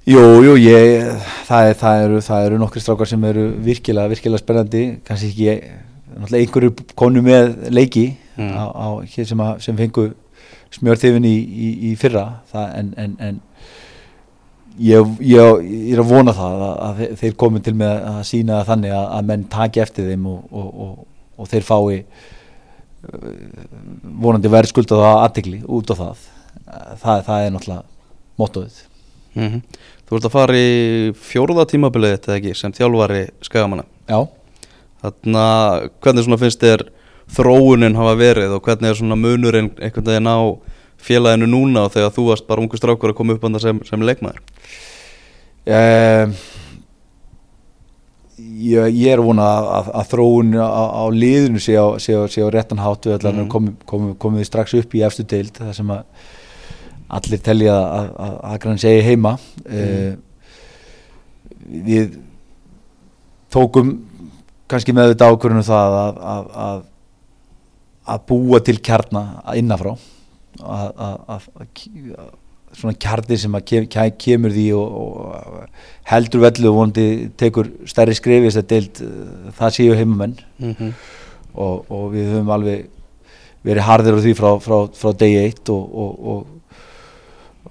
Jú, 0.09 0.21
jú, 0.41 0.55
ég, 0.57 1.03
það, 1.45 1.67
er, 1.69 1.75
það 1.77 2.03
eru, 2.07 2.21
eru 2.39 2.59
nokkri 2.63 2.81
strákar 2.81 3.09
sem 3.11 3.25
eru 3.29 3.43
virkilega, 3.61 4.09
virkilega 4.09 4.41
spennandi, 4.41 4.85
kannski 5.05 5.29
ekki, 5.35 5.75
náttúrulega 6.15 6.47
einhverju 6.47 6.71
konu 6.97 7.21
með 7.27 7.51
leiki 7.77 8.07
mm. 8.39 8.55
á, 8.57 8.65
á, 8.73 8.89
sem, 9.13 9.43
að, 9.45 9.59
sem 9.67 9.77
fengu 9.77 10.07
smjörþifin 10.79 11.27
í, 11.29 11.35
í, 11.37 11.69
í 11.91 11.93
fyrra, 12.01 12.25
það, 12.49 12.71
en, 12.79 12.89
en, 13.05 13.19
en 13.27 13.43
ég, 14.81 15.13
ég, 15.29 15.61
ég 15.67 15.93
er 15.93 16.01
að 16.01 16.11
vona 16.15 16.37
það 16.41 16.65
að, 16.71 16.75
að 16.87 17.05
þeir 17.21 17.37
komi 17.45 17.63
til 17.69 17.77
með 17.77 18.09
að 18.15 18.19
sína 18.31 18.65
þannig 18.71 18.97
að, 18.97 19.07
að 19.19 19.31
menn 19.35 19.47
taki 19.59 19.85
eftir 19.85 20.09
þeim 20.09 20.27
og, 20.33 20.41
og, 20.49 20.73
og, 20.87 21.07
og 21.37 21.53
þeir 21.53 21.69
fái 21.69 22.01
uh, 22.01 23.31
vonandi 24.25 24.57
verðskuldað 24.57 25.07
aðtikli 25.11 25.61
út 25.69 25.93
á 25.93 25.95
það, 26.01 26.29
það, 27.05 27.25
það 27.29 27.45
er 27.45 27.55
náttúrulega 27.59 27.83
móttuðið. 28.41 28.85
Mm 29.39 29.49
-hmm. 29.53 29.63
Þú 30.09 30.17
ert 30.17 30.27
að 30.29 30.33
fara 30.33 30.57
í 30.57 30.69
fjóruða 31.21 31.67
tímabilið 31.69 32.15
þetta 32.15 32.37
ekki 32.39 32.55
sem 32.57 32.73
þjálfari 32.73 33.27
skagamanna. 33.45 33.85
Já. 34.09 34.23
Þannig 35.03 35.41
að 35.43 35.89
hvernig 36.05 36.41
finnst 36.41 36.65
þér 36.65 36.85
þróunin 37.37 37.99
hafa 37.99 38.15
verið 38.17 38.55
og 38.57 38.65
hvernig 38.65 38.95
er 38.95 39.19
munurinn 39.21 39.69
einhvern 39.77 40.09
veginn 40.09 40.31
á 40.33 40.39
félaginu 40.99 41.49
núna 41.51 41.85
og 41.87 41.93
þegar 41.95 42.15
þú 42.17 42.25
varst 42.31 42.47
bara 42.49 42.65
ungu 42.65 42.81
strákur 42.81 43.13
að 43.13 43.19
koma 43.21 43.37
upp 43.37 43.45
andan 43.45 43.63
sem, 43.63 43.83
sem 43.87 44.07
leikmaður? 44.09 44.41
Um, 45.69 46.33
ég, 48.39 48.97
ég 48.97 49.13
er 49.13 49.23
vona 49.23 49.45
að, 49.59 49.69
að, 49.77 49.93
að 50.01 50.11
þróun 50.15 50.57
á, 50.57 50.85
á 50.89 51.05
liðinu 51.13 51.63
sé 51.63 51.77
á, 51.77 51.87
sé 52.03 52.17
á, 52.17 52.25
sé 52.33 52.43
á 52.43 52.49
réttanhátt 52.51 53.11
við 53.11 53.29
mm. 53.29 53.47
komum, 53.53 53.77
komum 54.17 54.41
við 54.41 54.49
strax 54.49 54.75
upp 54.81 54.97
í 54.97 55.05
eftir 55.07 55.29
deild 55.29 55.61
það 55.61 55.75
sem 55.77 55.93
að 55.95 56.29
allir 57.09 57.41
telja 57.45 57.75
að, 57.75 57.89
að, 57.95 58.11
að 58.27 58.35
Akran 58.53 58.81
segi 58.81 59.05
heima 59.07 59.37
mm. 59.39 59.73
uh, 59.79 60.13
við 61.89 62.19
tókum 63.53 63.95
kannski 64.69 64.93
með 64.93 65.15
þetta 65.15 65.31
ákvörðunum 65.33 65.65
það 65.65 65.99
að, 66.03 66.53
að 66.69 66.87
að 68.09 68.25
búa 68.29 68.61
til 68.65 68.79
kjarnar 68.85 69.57
innafrá 69.59 69.95
að 70.65 71.49
svona 72.79 72.95
kjarnir 73.01 73.41
sem 73.41 73.57
að 73.57 73.65
kem, 73.69 73.87
kemur 74.21 74.53
því 74.53 74.67
og, 74.77 74.99
og 75.01 76.11
heldur 76.11 76.45
vellu 76.45 76.71
og 76.71 76.77
vonandi 76.77 77.07
tekur 77.41 77.71
stærri 77.89 78.17
skrefi 78.17 78.49
þess 78.49 78.61
að 78.61 78.69
deilt 78.73 79.01
uh, 79.05 79.49
það 79.57 79.75
séu 79.79 79.97
heimamenn 79.97 80.37
mm 80.59 80.75
-hmm. 80.75 80.93
og, 81.55 81.89
og 81.89 82.05
við 82.13 82.29
höfum 82.35 82.53
alveg 82.55 82.87
verið 83.65 83.89
hardir 83.89 84.19
á 84.21 84.21
því 84.21 84.35
frá, 84.37 84.51
frá, 84.63 84.79
frá 84.95 85.13
degi 85.17 85.41
eitt 85.47 85.73
og, 85.73 85.97
og 85.97 86.58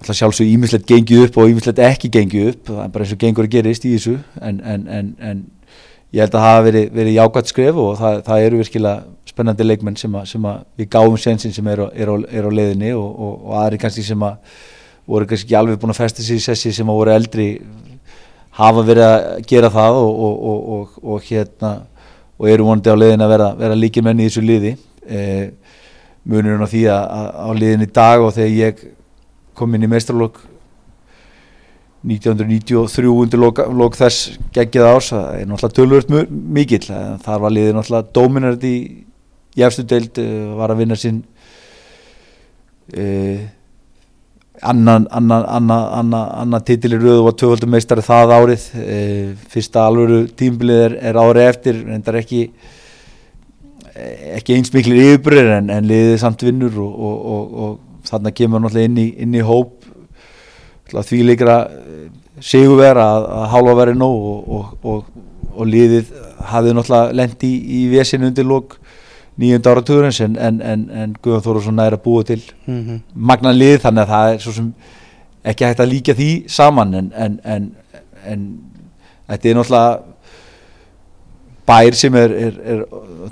sjálfsög 0.06 0.48
ímislegt 0.48 0.88
gengið 0.88 1.26
upp 1.26 1.38
og 1.40 1.52
ímislegt 1.52 1.82
ekki 1.82 2.10
gengið 2.12 2.50
upp. 2.52 2.64
Það 2.70 2.82
er 2.84 2.90
bara 2.94 3.04
eins 3.04 3.14
og 3.14 3.22
gengur 3.22 3.48
að 3.48 3.54
gerist 3.56 3.86
í 3.86 3.94
þessu. 3.96 4.16
En, 4.40 4.60
en, 4.62 4.86
en, 4.88 5.12
en 5.18 5.44
ég 6.14 6.22
held 6.22 6.32
að 6.32 6.38
það 6.38 6.46
hafa 6.46 6.64
verið, 6.68 6.88
verið 6.96 7.18
jákvæmt 7.18 7.52
skref 7.52 7.80
og 7.82 7.90
það, 7.98 8.20
það 8.28 8.46
eru 8.46 8.62
virkilega 8.62 9.28
spennandi 9.28 9.66
leikmenn 9.66 9.98
sem, 10.00 10.14
a, 10.16 10.24
sem 10.26 10.48
við 10.78 10.90
gáum 10.94 11.18
sensin 11.20 11.54
sem 11.54 11.66
er 11.68 11.84
er 11.92 12.10
á, 12.10 12.16
er 12.30 12.48
á 12.48 12.50
leiðinni 12.50 12.94
og, 12.96 13.08
og, 13.08 13.34
og 13.48 13.58
aðri 13.60 13.80
kannski 13.82 14.06
sem 14.06 14.24
að 14.24 14.56
voru 15.08 15.28
kannski 15.28 15.48
ekki 15.48 15.58
alveg 15.58 15.82
búin 15.82 15.92
að 15.92 16.00
festa 16.00 16.24
sér 16.24 16.40
í 16.40 16.44
sessi 16.44 16.72
sem 16.74 16.88
að 16.88 16.98
voru 17.00 17.14
eldri 17.14 17.48
hafa 18.58 18.82
verið 18.86 19.06
að 19.06 19.46
gera 19.48 19.70
það 19.72 20.00
og, 20.02 20.96
og 21.02 21.28
hérna 21.28 21.72
og 22.38 22.48
eru 22.50 22.66
vonandi 22.66 22.92
á 22.94 22.96
leiðin 22.98 23.24
að 23.24 23.32
vera, 23.34 23.48
vera 23.58 23.78
líkir 23.78 24.04
menni 24.06 24.26
í 24.26 24.30
þessu 24.30 24.44
liði. 24.46 24.76
Eh, 25.08 25.50
munurinn 26.28 26.62
á 26.62 26.68
því 26.70 26.84
að 26.92 27.04
á 27.34 27.50
liðin 27.56 27.86
í 27.86 27.90
dag 27.98 28.22
og 28.22 28.34
þegar 28.36 28.54
ég 28.54 28.82
kom 29.58 29.74
inn 29.74 29.86
í 29.86 29.90
meistralokk 29.90 30.40
1993 32.06 33.10
undir 33.10 33.40
lok, 33.42 33.58
lok 33.74 33.96
þess 33.98 34.38
geggið 34.54 34.86
árs, 34.86 35.10
það 35.10 35.28
er 35.34 35.48
náttúrulega 35.50 35.76
tölvört 35.76 36.12
mikill, 36.30 36.86
þar 37.24 37.42
var 37.42 37.54
liðið 37.54 37.74
náttúrulega 37.74 38.14
dominant 38.14 38.66
í 38.66 38.74
jæfstu 39.58 39.84
deild 39.90 40.20
eh, 40.22 40.50
var 40.54 40.70
að 40.70 40.82
vinna 40.84 40.98
sín 40.98 41.22
uh, 42.94 43.40
annan 44.62 45.08
annan, 45.10 45.44
annan, 45.44 45.84
annan, 45.98 46.30
annan 46.44 46.64
titilir 46.66 47.02
og 47.10 47.26
var 47.28 47.36
tvöfaldum 47.38 47.74
meistari 47.74 48.04
það 48.06 48.34
árið. 48.36 48.68
Uh, 48.78 49.46
fyrsta 49.50 49.86
alvöru 49.88 50.24
tímbilið 50.38 50.84
er, 50.84 50.98
er 51.10 51.18
árið 51.18 51.48
eftir, 51.48 51.82
er 51.98 52.20
ekki 52.22 52.44
ekki 54.38 54.54
eins 54.54 54.70
miklir 54.70 55.00
yfirbryr 55.02 55.56
en, 55.56 55.70
en 55.74 55.86
liðið 55.90 56.20
samt 56.22 56.42
vinnur 56.46 56.76
og, 56.84 56.92
og, 57.08 57.16
og, 57.34 57.54
og 57.64 57.87
þarna 58.06 58.34
kemur 58.34 58.62
náttúrulega 58.62 58.90
inn 58.90 58.98
í, 58.98 59.08
inn 59.24 59.34
í 59.34 59.44
hóp 59.44 59.86
því 60.88 61.22
líkra 61.28 61.58
eh, 61.68 62.04
sigurverð 62.40 63.02
að, 63.02 63.26
að 63.38 63.48
hálfa 63.54 63.74
verið 63.82 63.98
nóg 64.00 64.28
og, 64.32 64.52
og, 64.58 64.70
og, 64.82 65.24
og 65.54 65.66
liðið 65.68 66.12
hafið 66.52 66.78
náttúrulega 66.78 67.18
lendi 67.18 67.50
í, 67.50 67.58
í 67.78 67.80
vesinu 67.92 68.30
undir 68.30 68.48
lók 68.48 68.78
nýjönda 69.38 69.72
ára 69.72 69.82
törins 69.86 70.20
en, 70.24 70.36
en, 70.36 70.60
en, 70.62 70.86
en 70.90 71.16
Guðan 71.22 71.44
Þórusson 71.44 71.82
er 71.82 71.94
að 71.94 72.04
búa 72.04 72.24
til 72.26 72.40
mm 72.66 72.78
-hmm. 72.78 73.02
magnan 73.14 73.58
lið 73.58 73.80
þannig 73.84 74.02
að 74.02 74.14
það 74.14 74.32
er 74.32 74.38
svo 74.42 74.52
sem 74.52 74.72
ekki 75.44 75.64
hægt 75.64 75.80
að 75.80 75.92
líka 75.92 76.14
því 76.14 76.30
saman 76.50 76.94
en 76.94 78.42
þetta 79.28 79.48
er 79.48 79.54
náttúrulega 79.54 80.00
bær 81.68 81.96
sem 81.98 82.14
er, 82.16 82.34
er, 82.48 82.60
er 82.74 82.84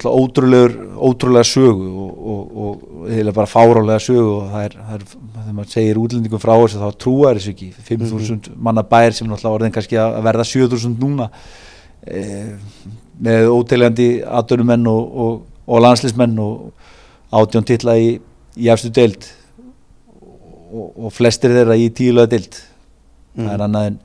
ótrúlega 0.07 1.45
sögu 1.47 1.87
og, 2.05 2.27
og, 2.33 2.59
og 2.67 3.09
heila 3.11 3.33
bara 3.37 3.51
fárálega 3.51 4.03
sögu 4.03 4.27
og 4.37 4.51
það 4.53 4.67
er, 4.67 4.77
það 4.89 4.99
er 4.99 5.07
þegar 5.47 5.57
maður 5.57 5.73
segir 5.73 6.01
útlendingum 6.03 6.43
frá 6.43 6.53
þessu 6.55 6.83
þá 6.83 6.99
trúar 7.03 7.41
þessu 7.41 7.55
ekki. 7.55 7.71
5.000 7.89 7.97
mm 8.03 8.27
-hmm. 8.27 8.59
manna 8.69 8.83
bær 8.83 9.13
sem 9.13 9.29
náttúrulega 9.29 9.57
orðin 9.59 9.75
kannski 9.77 9.97
að 10.03 10.23
verða 10.27 10.45
7.000 10.51 10.99
núna 11.01 11.31
e, 12.07 12.23
með 13.19 13.49
óteljandi 13.55 14.09
aðdönumenn 14.27 14.87
og, 14.87 15.43
og 15.67 15.81
landslismenn 15.81 16.39
og 16.39 16.73
átjón 17.33 17.67
tilla 17.67 17.97
í, 17.97 18.19
í 18.57 18.69
efstu 18.69 18.91
deild 18.91 19.25
og, 20.73 21.07
og 21.07 21.13
flestir 21.13 21.55
þeirra 21.55 21.77
í 21.77 21.89
tíulega 21.91 22.31
dild 22.37 22.59
það 23.37 23.53
er 23.55 23.65
annað 23.67 23.91
en 23.91 23.99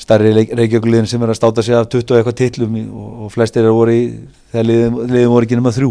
starri 0.00 0.30
reykjökuliðin 0.56 1.06
sem 1.10 1.22
er 1.22 1.32
að 1.34 1.38
státa 1.40 1.62
sig 1.66 1.76
af 1.76 1.88
20 1.92 2.14
og 2.14 2.18
eitthvað 2.20 2.38
titlum 2.40 2.76
í- 2.80 2.86
og, 2.88 3.10
og 3.26 3.32
flestir 3.34 3.66
eru 3.66 3.74
voru 3.76 3.92
í 3.94 4.04
þegar 4.52 4.66
liðin, 4.70 4.96
liðin 5.10 5.32
voru 5.34 5.46
ekki 5.48 5.58
nema 5.60 5.72
þrjú 5.76 5.90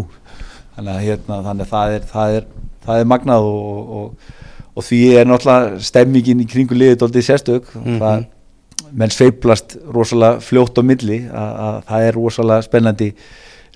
þannig 0.76 0.92
að 0.96 1.04
hérna, 1.06 1.38
þannig 1.46 1.66
að 1.66 1.72
það 1.74 1.94
er, 1.98 2.04
það 2.14 2.36
er, 2.40 2.48
það 2.86 3.00
er 3.04 3.08
magnað 3.14 3.46
og, 3.50 3.94
og, 4.00 4.34
og 4.80 4.86
því 4.86 5.00
er 5.20 5.30
náttúrulega 5.30 5.80
stemmingin 5.90 6.42
í 6.44 6.48
kringu 6.50 6.78
liðið 6.78 7.00
doldið 7.04 7.26
sérstök 7.30 7.70
Mhm. 7.78 7.98
það, 8.02 8.26
menn 8.90 9.12
sveiplast 9.14 9.76
rosalega 9.94 10.40
fljótt 10.42 10.78
á 10.78 10.82
milli 10.82 11.20
að, 11.30 11.50
að 11.66 11.76
það 11.90 12.06
er 12.08 12.16
rosalega 12.18 12.64
spennandi 12.66 13.10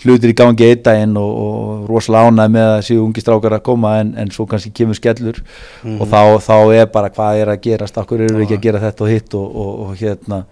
hlutir 0.03 0.33
í 0.33 0.37
gangi 0.37 0.67
einn 0.69 0.83
daginn 0.85 1.17
og, 1.21 1.33
og 1.45 1.89
rosalega 1.89 2.31
ánæg 2.31 2.53
með 2.57 2.69
að 2.75 2.85
séu 2.89 3.01
ungi 3.05 3.23
strákar 3.25 3.57
að 3.57 3.65
koma 3.71 3.95
en, 4.03 4.13
en 4.21 4.31
svo 4.35 4.47
kannski 4.51 4.73
kemur 4.75 4.99
skellur. 4.99 5.41
Mhm. 5.85 5.99
og 6.01 6.11
þá, 6.11 6.21
þá 6.45 6.57
er 6.81 6.87
bara 6.93 7.13
hvað 7.15 7.43
er 7.43 7.53
að 7.55 7.61
gerast 7.65 7.99
okkur 8.03 8.27
eru 8.27 8.45
ekki 8.45 8.59
að 8.59 8.65
gera 8.69 8.85
þetta 8.85 9.07
og 9.07 9.13
hitt 9.13 9.37
og, 9.39 9.59
og, 9.65 9.75
og 9.87 9.99
hérna. 10.01 10.45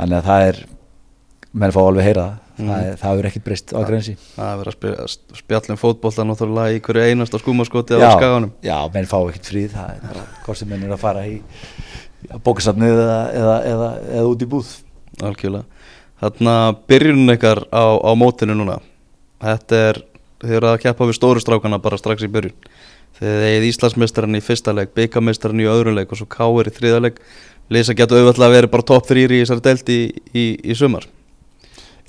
Þannig 0.00 0.20
að 0.20 0.30
það 0.30 0.46
er 0.50 0.62
menn 1.50 1.74
fá 1.74 1.80
alveg 1.82 2.08
heyra 2.08 2.26
það. 2.28 2.38
Mhm. 2.60 2.68
það, 2.70 2.90
það 3.00 3.20
er 3.20 3.30
ekkert 3.30 3.46
breyst 3.46 3.72
á 3.72 3.80
grensi. 3.88 4.16
Það 4.34 4.50
er 4.50 4.58
verið 4.60 4.72
að 4.72 4.78
spila, 4.78 5.08
spjallum 5.40 5.80
fótbolta 5.80 6.26
náttúrulega 6.28 6.76
í 6.76 6.82
hverju 6.84 7.06
einasta 7.08 7.40
skúmaskoti 7.40 7.96
á 7.96 8.10
skaganum. 8.16 8.52
Já, 8.64 8.76
menn 8.92 9.08
fá 9.08 9.18
ekkert 9.22 9.48
fríð 9.52 9.74
það 9.78 9.94
er 9.94 10.06
bara 10.10 10.26
hvort 10.44 10.60
sem 10.60 10.68
menn 10.68 10.84
er 10.84 10.96
að 10.96 11.02
fara 11.04 11.24
í 11.28 11.38
bókasafnið 12.44 12.98
eða, 13.00 13.20
eða, 13.32 13.56
eða, 13.70 13.90
eða 14.12 14.26
út 14.28 14.44
í 14.44 14.48
búð 14.50 14.74
Algjörlega 16.20 16.38
Þarna 16.38 16.54
byrjunum 16.90 17.34
ykkar 17.34 17.62
á, 17.72 17.84
á 17.96 18.10
mótinu 18.18 18.54
núna. 18.54 18.80
Þetta 19.40 19.76
er 19.88 20.02
Þið 20.40 20.56
eru 20.56 20.70
að 20.70 20.78
keppa 20.80 21.04
við 21.08 21.16
stóru 21.18 21.40
strákana 21.42 21.78
bara 21.82 21.98
strax 22.00 22.24
í 22.24 22.30
byrjun. 22.32 22.68
Þið 23.20 23.42
eigið 23.44 23.64
Íslandsmeistaran 23.68 24.38
í 24.38 24.40
fyrsta 24.40 24.72
leik 24.72 24.94
Byggameistaran 24.96 25.60
í 25.60 25.66
öðru 25.68 25.92
leik 25.92 26.12
og 26.14 26.20
svo 26.20 26.26
Káir 26.32 26.70
í 26.70 26.72
þriða 26.72 27.00
leik. 27.04 27.18
Lýsa 27.70 27.92
getur 27.96 28.22
auðvitað 28.22 28.46
að 28.46 28.54
vera 28.56 28.70
bara 28.72 28.86
topp 28.88 29.10
þrýri 29.10 29.36
í 29.36 29.42
þessari 29.42 29.64
delt 29.66 29.92
í, 29.92 29.98
í, 30.32 30.44
í 30.64 30.76
sumar. 30.78 31.04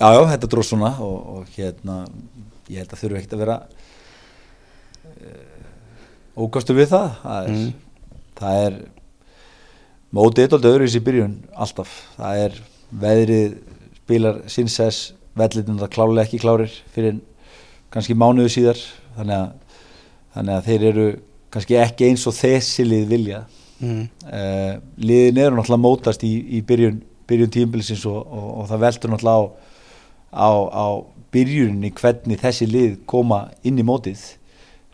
Já, 0.00 0.08
já, 0.16 0.22
þetta 0.32 0.48
dróð 0.54 0.66
svona 0.70 0.94
og, 1.04 1.18
og 1.36 1.58
hérna, 1.58 1.98
ég 2.72 2.80
held 2.80 2.94
að 2.96 3.02
þurfu 3.02 3.20
ekkert 3.20 3.36
að 3.36 3.42
vera 3.44 3.58
uh, 5.12 6.40
ókostu 6.46 6.76
við 6.78 6.88
það. 6.94 7.12
Það 7.20 7.42
er, 7.42 7.52
Mm. 7.52 7.68
það 8.40 8.62
er 8.64 8.80
mótið 10.16 10.46
eitthvað 10.46 10.70
öðruvísi 10.72 10.98
í 11.02 11.04
byrjun 11.04 11.36
alltaf, 11.52 11.92
það 12.16 12.40
er 12.46 12.58
veðrið 13.04 13.52
spilar 14.02 14.42
sinnsess 14.50 15.12
vellitin 15.38 15.80
það 15.80 15.92
klálega 15.94 16.26
ekki 16.26 16.40
klárir 16.42 16.72
fyrir 16.92 17.20
kannski 17.92 18.16
mánuðu 18.18 18.52
síðar 18.52 18.80
þannig 19.16 19.36
að, 19.38 19.78
þannig 20.34 20.56
að 20.56 20.68
þeir 20.68 20.86
eru 20.90 21.06
kannski 21.52 21.78
ekki 21.80 22.08
eins 22.08 22.26
og 22.28 22.36
þessi 22.36 22.86
lið 22.88 23.08
vilja 23.12 23.42
mm. 23.80 24.04
uh, 24.26 24.74
liðin 25.00 25.40
eru 25.44 25.58
náttúrulega 25.58 25.84
mótast 25.84 26.24
í, 26.26 26.32
í 26.58 26.62
byrjun, 26.66 27.00
byrjun 27.28 27.52
tímbilsins 27.52 28.04
og, 28.08 28.20
og, 28.22 28.48
og 28.62 28.70
það 28.70 28.84
veldur 28.86 29.14
náttúrulega 29.14 29.42
á, 29.42 29.48
á, 30.32 30.50
á 30.72 30.86
byrjuninni 31.32 31.92
hvernig 31.96 32.40
þessi 32.40 32.68
lið 32.68 32.96
koma 33.08 33.46
inn 33.64 33.80
í 33.80 33.86
mótið 33.86 34.24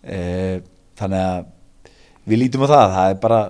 uh, 0.06 0.58
þannig 0.98 1.24
að 1.24 1.46
við 2.28 2.42
lítum 2.42 2.66
á 2.66 2.68
það, 2.68 2.94
það 2.94 3.12
er 3.12 3.20
bara 3.22 3.42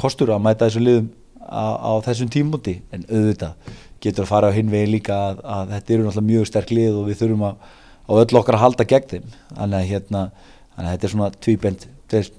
kostur 0.00 0.32
að 0.32 0.44
mæta 0.46 0.66
þessu 0.66 0.82
liðum 0.84 1.10
á, 1.44 1.64
á 1.76 1.90
þessum 2.06 2.30
tímúti 2.32 2.78
en 2.94 3.04
auðvitað 3.10 3.78
getur 4.00 4.24
að 4.24 4.30
fara 4.32 4.50
á 4.50 4.56
hinn 4.56 4.70
veginn 4.72 4.94
líka 4.94 5.16
að, 5.30 5.40
að 5.44 5.72
þetta 5.74 5.94
eru 5.94 6.06
náttúrulega 6.06 6.30
mjög 6.32 6.48
sterk 6.50 6.70
lið 6.74 6.98
og 7.00 7.06
við 7.10 7.20
þurfum 7.22 7.46
að, 7.50 7.56
á 8.08 8.12
öll 8.22 8.40
okkar 8.40 8.58
að 8.58 8.64
halda 8.64 8.86
gegn 8.92 9.08
þeim 9.14 9.30
þannig 9.54 9.78
að, 9.80 9.88
hérna, 9.92 10.22
þannig 10.74 10.88
að 10.88 10.92
þetta 10.94 11.08
er 11.08 11.14
svona 11.14 11.30
tvíbend, 11.46 11.86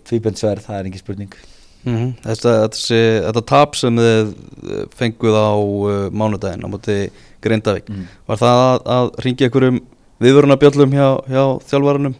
tvíbend 0.09 0.41
sverð, 0.41 0.65
það 0.67 0.79
er 0.81 0.91
ekki 0.91 1.03
spurning 1.05 1.39
Mm 1.81 2.11
þetta, 2.21 2.51
þetta, 2.67 2.97
þetta 3.25 3.41
tap 3.49 3.71
sem 3.73 3.95
þið 3.97 4.27
eh, 4.69 4.81
fenguð 4.93 5.33
á 5.33 5.49
uh, 5.57 5.93
mánudaginn 6.13 6.61
á 6.61 6.69
móti 6.69 6.97
Grindavík 7.41 7.87
Mm. 7.89 8.03
Var 8.29 8.37
það 8.37 8.59
að, 8.65 8.75
að 8.95 9.07
ringja 9.25 9.47
einhverjum 9.47 9.79
viðvörunarbjöllum 10.21 10.93
hjá, 10.93 11.07
hjá 11.25 11.41
þjálfarunum? 11.71 12.13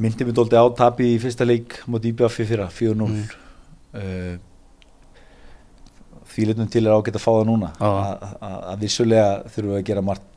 myndi 0.00 0.24
mig 0.28 0.36
dóldi 0.38 0.54
á 0.54 0.64
tapi 0.78 1.08
í 1.16 1.18
fyrsta 1.18 1.42
leik 1.48 1.80
mot 1.90 2.04
IBF 2.06 2.38
í 2.44 2.46
fyrra, 2.46 2.68
4-0 2.70 3.10
Mm. 3.10 3.24
uh, 3.98 4.38
því 6.34 6.46
litum 6.50 6.68
til 6.70 6.84
er 6.86 6.92
ágætt 6.96 7.16
að 7.18 7.24
fá 7.24 7.30
það 7.36 7.48
núna 7.50 7.72
að 8.70 8.84
vissulega 8.84 9.30
þurfum 9.50 9.72
við 9.74 9.80
að 9.80 9.88
gera 9.90 10.04
margt 10.06 10.28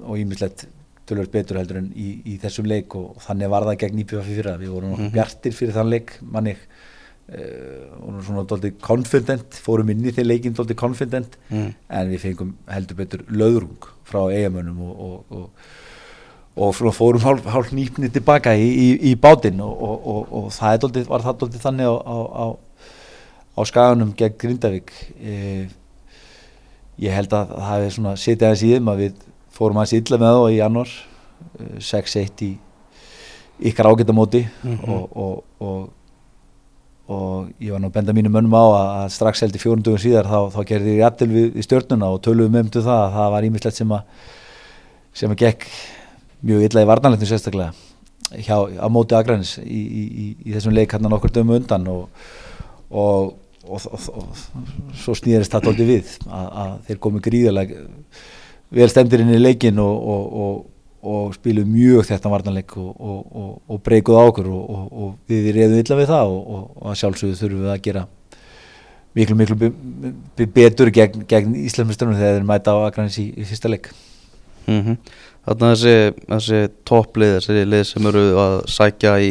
og 0.00 0.18
ímislegt 0.22 0.66
tölvöld 1.10 1.32
betur 1.34 1.58
heldur 1.58 1.80
en 1.80 1.88
í, 1.98 2.20
í 2.24 2.36
þessum 2.38 2.68
leik 2.70 2.94
og 2.94 3.16
þannig 3.24 3.50
var 3.50 3.66
það 3.66 3.80
gegn 3.82 3.98
IBF 4.04 4.28
í 4.30 4.36
fyrra 4.38 4.56
við 4.60 4.70
vorum 4.76 4.92
nokkuð 4.94 5.08
Mhm. 5.08 5.14
bjartir 5.16 5.52
fyrir 5.58 5.74
þann 5.74 5.90
leik 5.90 6.12
manni 6.22 6.54
uh, 6.54 7.98
vorum 8.00 8.22
svona 8.26 8.44
dóldi 8.46 8.70
confident, 8.82 9.58
fórum 9.64 9.90
inn 9.90 10.04
í 10.06 10.12
þeir 10.14 10.26
leikin 10.30 10.54
dóldi 10.54 10.74
confident 10.78 11.36
Mm. 11.50 11.74
en 11.90 12.10
við 12.10 12.20
fengum 12.24 12.54
heldur 12.70 12.96
betur 12.96 13.24
löðrung 13.30 13.90
frá 14.06 14.22
eigamönnum 14.30 14.80
og, 14.86 15.00
og, 15.00 15.50
og, 16.56 16.74
og 16.80 16.94
fórum 16.94 17.22
hálf, 17.26 17.44
hálf 17.46 17.70
nýpni 17.74 18.10
tilbaka 18.12 18.54
í, 18.58 18.66
í, 18.70 18.88
í 19.10 19.14
bátinn 19.16 19.60
og, 19.62 19.74
og, 19.82 20.06
og, 20.06 20.32
og 20.32 20.48
það 20.54 20.78
dóldi, 20.84 21.04
var 21.10 21.22
það 21.26 21.38
dóldi 21.44 21.62
þannig 21.62 21.86
á, 21.90 22.16
á, 23.56 23.60
skaganum 23.68 24.12
gegn 24.16 24.36
Grindavík 24.40 24.92
e, 25.20 25.68
ég 27.00 27.14
held 27.16 27.32
að 27.36 27.54
það 27.56 27.70
hefði 27.74 27.92
svona 27.96 28.16
setið 28.20 28.46
aðeins 28.48 28.64
í 28.66 28.72
þeim 28.74 28.90
að 28.92 29.00
við 29.04 29.22
fórum 29.56 29.80
aðeins 29.80 29.96
illa 30.00 30.18
með 30.20 30.36
það 30.38 30.50
í 30.54 30.58
januar 30.60 30.90
e, 30.90 31.70
6-1 31.90 32.44
í 32.46 32.50
ykkar 33.70 33.90
ágættamóti 33.90 34.44
Mhm. 34.64 34.84
og, 34.88 35.16
og, 35.16 35.42
og 35.60 35.88
og 37.10 37.48
ég 37.58 37.72
var 37.74 37.80
nú 37.82 37.88
að 37.90 37.94
benda 37.96 38.12
mínum 38.14 38.30
mönnum 38.30 38.52
á 38.54 38.62
að, 38.70 38.88
að 39.00 39.08
strax 39.16 39.40
held 39.42 39.56
í 39.58 39.58
fjórundugum 39.58 39.98
síðar 39.98 40.28
þá, 40.30 40.36
þá 40.54 40.60
gerði 40.68 40.92
ég 40.92 41.00
jættil 41.02 41.26
við, 41.32 41.46
við 41.56 41.64
stjórnuna 41.66 42.10
og 42.14 42.20
töluðum 42.22 42.58
um 42.60 42.68
til 42.70 42.82
það 42.86 43.00
að 43.02 43.16
það 43.16 43.32
var 43.34 43.46
ímislegt 43.48 43.80
sem 43.80 43.94
að 43.96 44.28
sem 45.18 45.32
að 45.34 45.40
gekk 45.40 45.64
mjög 46.46 46.62
illa 46.68 46.84
í 46.84 46.88
varnanleitnum 46.92 47.30
sérstaklega 47.32 47.72
hjá, 48.46 48.54
á 48.78 48.86
móti 48.94 49.18
Akranis 49.18 49.56
í, 49.58 49.80
í, 49.82 50.04
í, 50.06 50.26
í 50.46 50.54
þessum 50.54 50.76
leik 50.78 50.94
hann 50.94 51.10
nokkur 51.10 51.34
dömu 51.34 51.58
undan 51.58 51.88
og, 51.90 52.06
og, 52.90 53.32
og, 53.64 53.86
og, 53.86 54.04
og 54.20 54.98
svo 54.98 55.14
snýðist 55.18 55.54
það 55.54 55.66
tóldi 55.68 55.88
við 55.88 56.12
að, 56.26 56.46
að 56.62 56.76
þeir 56.88 57.00
komu 57.06 57.22
gríðalega 57.24 57.86
vel 58.70 58.90
stemdir 58.90 59.24
inn 59.24 59.34
í 59.34 59.40
leikin 59.40 59.80
og, 59.82 60.68
spilu 61.34 61.64
mjög 61.64 62.10
þetta 62.10 62.30
varnanleik 62.32 62.76
og, 62.76 63.78
breykuð 63.86 64.20
á 64.20 64.22
okkur 64.26 64.50
og, 64.52 65.12
við 65.30 65.52
reyðum 65.56 65.80
illa 65.80 66.00
við 66.02 66.10
það 66.12 66.34
og, 66.36 66.90
sjálfsögðu 67.00 67.38
þurfum 67.38 67.64
við 67.64 67.74
að 67.74 67.84
gera 67.88 68.06
miklu 69.16 69.36
miklu 69.38 69.56
be, 69.58 69.70
be, 70.38 70.46
betur 70.46 70.92
gegn, 70.94 71.24
gegn 71.30 71.56
Íslandsmyndstunum 71.64 72.18
þegar 72.18 72.36
þeir 72.36 72.46
mæta 72.46 72.76
á 72.78 72.86
Akranis 72.86 73.18
í, 73.18 73.26
í 73.34 73.46
fyrsta 73.48 73.72
leik. 73.72 73.90
Mm 74.68 74.98
Þannig 75.40 75.62
að 75.64 75.70
þessi, 75.70 76.24
þessi 76.28 76.58
topplið, 76.84 77.30
þessi 77.38 77.62
lið 77.64 77.84
sem 77.88 78.06
eru 78.10 78.24
að 78.38 78.56
sækja 78.68 79.12
í 79.24 79.30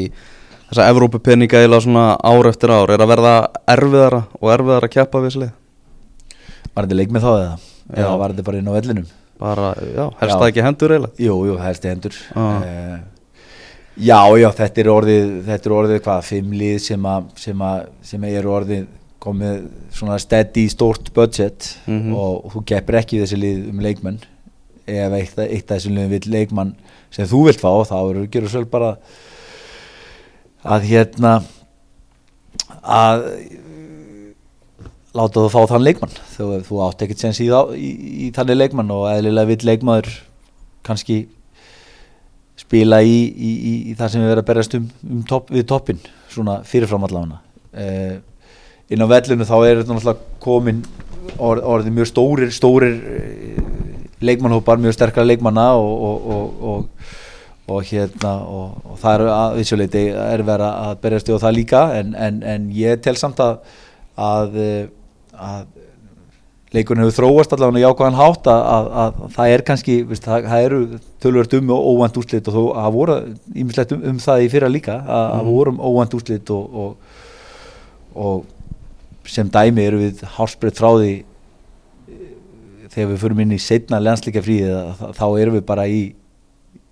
þessa 0.69 0.88
Evrópupenninga 0.93 1.62
eða 1.65 1.79
svona 1.84 2.05
ár 2.23 2.49
eftir 2.51 2.71
ár 2.73 2.91
er 2.93 3.01
að 3.03 3.12
verða 3.13 3.34
erfiðara 3.73 4.23
og 4.39 4.51
erfiðara 4.53 4.89
að 4.89 4.93
keppa 4.97 5.21
við 5.23 5.29
þessi 5.32 5.43
lið 5.45 5.55
Var 6.75 6.86
þetta 6.86 6.99
leik 6.99 7.13
með 7.15 7.23
þá 7.25 7.32
eða? 7.34 7.55
Já. 7.89 7.95
Eða 8.03 8.17
var 8.21 8.34
þetta 8.36 8.47
bara 8.49 8.60
inn 8.62 8.69
á 8.69 8.73
vellinum? 8.77 9.08
bara, 9.39 9.69
já, 9.95 10.03
helst 10.19 10.36
það 10.36 10.49
ekki 10.49 10.63
hendur 10.65 10.91
eiginlega 10.91 11.23
Jú, 11.23 11.36
jú, 11.47 11.53
helst 11.63 11.86
í 11.86 11.89
hendur 11.93 12.15
uh, 12.36 12.97
Já, 13.99 14.19
já, 14.39 14.49
þetta 14.55 14.82
er 14.84 14.89
orðið 14.93 15.29
þetta 15.47 15.69
er 15.69 15.75
orðið 15.75 16.01
hvað, 16.05 16.25
fimm 16.27 16.51
lið 16.60 16.77
sem 16.84 17.05
að 17.08 17.29
sem 17.39 17.63
að, 17.69 17.86
sem 18.12 18.25
að 18.27 18.36
eru 18.39 18.51
orðið 18.58 18.84
komið 19.23 19.55
svona 19.95 20.17
steady 20.23 20.65
stórt 20.71 21.10
budget 21.15 21.69
Mhm. 21.88 22.13
og 22.15 22.51
þú 22.53 22.62
keppir 22.73 22.99
ekki 23.01 23.19
þessi 23.23 23.39
lið 23.39 23.63
um 23.73 23.79
leikmenn 23.84 24.19
ef 24.89 25.15
eitt, 25.17 25.39
af 25.39 25.65
þessum 25.71 25.95
liðum 25.97 26.13
vil 26.15 26.32
leikmann 26.36 26.75
sem 27.12 27.27
þú 27.27 27.41
vilt 27.47 27.60
fá, 27.63 27.71
þá 27.88 27.95
eru 28.12 28.27
gerur 28.32 28.51
svolítið 28.53 28.71
bara 28.75 28.91
að 30.63 30.88
hérna 30.89 31.34
að 32.80 33.26
láta 35.15 35.41
þú 35.41 35.50
fá 35.52 35.60
þann 35.72 35.86
leikmann. 35.86 36.15
Þú, 36.36 36.48
þú 36.67 36.82
átt 36.86 37.04
ekkert 37.06 37.24
sens 37.24 37.41
í, 37.43 37.50
í, 37.50 37.89
í 38.28 38.32
þannig 38.36 38.60
leikmann 38.60 38.93
og 38.93 39.08
eðlilega 39.12 39.52
vill 39.52 39.69
leikmaður 39.72 40.10
kannski 40.86 41.24
spila 42.60 43.02
í, 43.02 43.19
í, 43.34 43.93
það 43.98 44.12
sem 44.12 44.24
við 44.24 44.32
verðum 44.32 44.43
að 44.43 44.50
berjast 44.50 44.76
um, 44.78 44.88
um 45.10 45.22
topp, 45.28 45.52
við 45.54 45.67
toppin 45.69 46.02
svona 46.30 46.60
fyrirfram 46.67 47.06
allavega. 47.08 47.39
Uh, 47.69 48.17
inn 48.89 49.06
á 49.06 49.08
vellinu 49.10 49.48
þá 49.48 49.56
er 49.60 49.82
þetta 49.82 49.95
náttúrulega 49.95 50.41
komin 50.43 50.84
orð, 51.38 51.63
orðið 51.63 51.95
mjög 51.95 52.10
stórir 52.10 52.54
stórir 52.54 52.98
uh, 53.00 53.63
leikmannhópar 54.26 54.82
mjög 54.82 54.98
sterkara 54.98 55.30
leikmanna 55.30 55.69
og, 55.80 55.91
og, 56.10 56.30
og, 56.36 56.63
og, 56.72 57.17
og 57.69 57.84
hérna 57.86 58.34
og, 58.49 58.79
og 58.86 59.01
það 59.01 59.15
er 59.15 59.34
að 59.34 59.58
vissuleiti 59.60 60.05
er 60.13 60.45
verið 60.47 60.69
að 60.69 60.95
berjast 61.03 61.29
í 61.29 61.38
það 61.43 61.58
líka 61.58 61.84
en, 61.99 62.15
en, 62.17 62.41
en 62.43 62.69
ég 62.75 63.01
tel 63.05 63.15
samt 63.19 63.41
að 63.43 63.60
að, 64.19 64.58
að 65.39 65.67
leikurinn 66.75 67.01
hefur 67.01 67.17
þróast 67.23 67.53
allavega 67.55 67.82
í 67.82 67.88
ákvæðan 67.89 68.19
hátt 68.19 68.49
að, 68.51 68.60
að, 68.60 68.89
að, 69.03 69.21
að 69.25 69.32
það 69.38 69.53
er 69.53 69.63
kannski, 69.69 69.95
veist, 70.10 70.25
það, 70.25 70.49
það 70.51 70.65
eru 70.67 70.82
tölvöld 71.23 71.55
um 71.58 71.71
og 71.73 71.88
óvænt 71.93 72.19
úrslit 72.21 72.51
og 72.51 72.58
þó 72.58 72.62
að 72.84 72.91
voru 72.97 73.17
ímislegt 73.55 73.95
um, 73.95 74.03
um 74.12 74.21
það 74.21 74.43
í 74.45 74.51
fyrra 74.53 74.69
líka 74.71 74.99
að 74.99 75.23
mm. 75.23 75.39
Mhm. 75.39 75.49
vorum 75.55 75.82
óvænt 75.82 76.15
úrslit 76.19 76.53
og, 76.53 76.77
og, 76.84 77.25
og 78.27 79.29
sem 79.29 79.49
dæmi 79.49 79.86
eru 79.86 80.03
við 80.03 80.23
hálsbreytt 80.38 80.77
frá 80.77 80.91
því 80.91 81.12
eh, 81.17 82.29
þegar 82.93 83.12
við 83.15 83.19
förum 83.25 83.43
inn 83.45 83.58
í 83.58 83.62
setna 83.62 84.01
landsleika 84.01 84.45
fríði 84.45 85.10
þá 85.17 85.25
erum 85.41 85.58
við 85.58 85.65
bara 85.69 85.89
í 85.89 86.03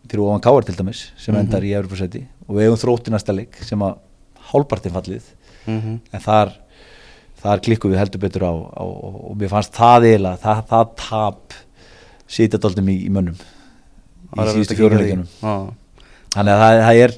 fyrir 0.07 0.23
ofan 0.25 0.41
káar 0.41 0.65
til 0.65 0.75
dæmis 0.75 1.11
sem 1.17 1.35
Mhm. 1.35 1.43
endar 1.45 1.61
í 1.63 1.73
Evropasæti 1.77 2.25
og 2.47 2.55
við 2.55 2.67
eigum 2.67 2.77
þrótti 2.83 3.11
næsta 3.13 3.35
leik 3.35 3.55
sem 3.63 3.79
að 3.79 3.97
hálpartin 4.51 4.91
fallið 4.95 5.23
Mhm. 5.67 5.99
en 6.13 6.19
þar, 6.21 6.53
þar 7.43 7.59
klikkum 7.61 7.91
við 7.91 7.97
heldur 7.99 8.19
betur 8.19 8.41
á, 8.47 8.53
á 8.55 8.83
og, 8.83 9.35
mér 9.37 9.49
fannst 9.49 9.73
það 9.73 10.05
eiginlega, 10.07 10.37
það, 10.39 10.67
það 10.67 10.95
tap 10.95 11.53
sitja 12.27 12.59
doldum 12.59 12.87
í, 12.89 13.05
í 13.07 13.09
mönnum 13.09 13.35
í 13.35 14.47
síðustu 14.53 14.73
að 14.75 14.79
fjórum 14.79 14.97
kíkja 14.97 15.03
því. 15.03 15.07
leikunum 15.07 15.27
Já. 15.41 15.73
þannig 16.35 16.53
að 16.53 16.61
það, 16.61 16.81
það, 16.87 16.95
er, 17.03 17.11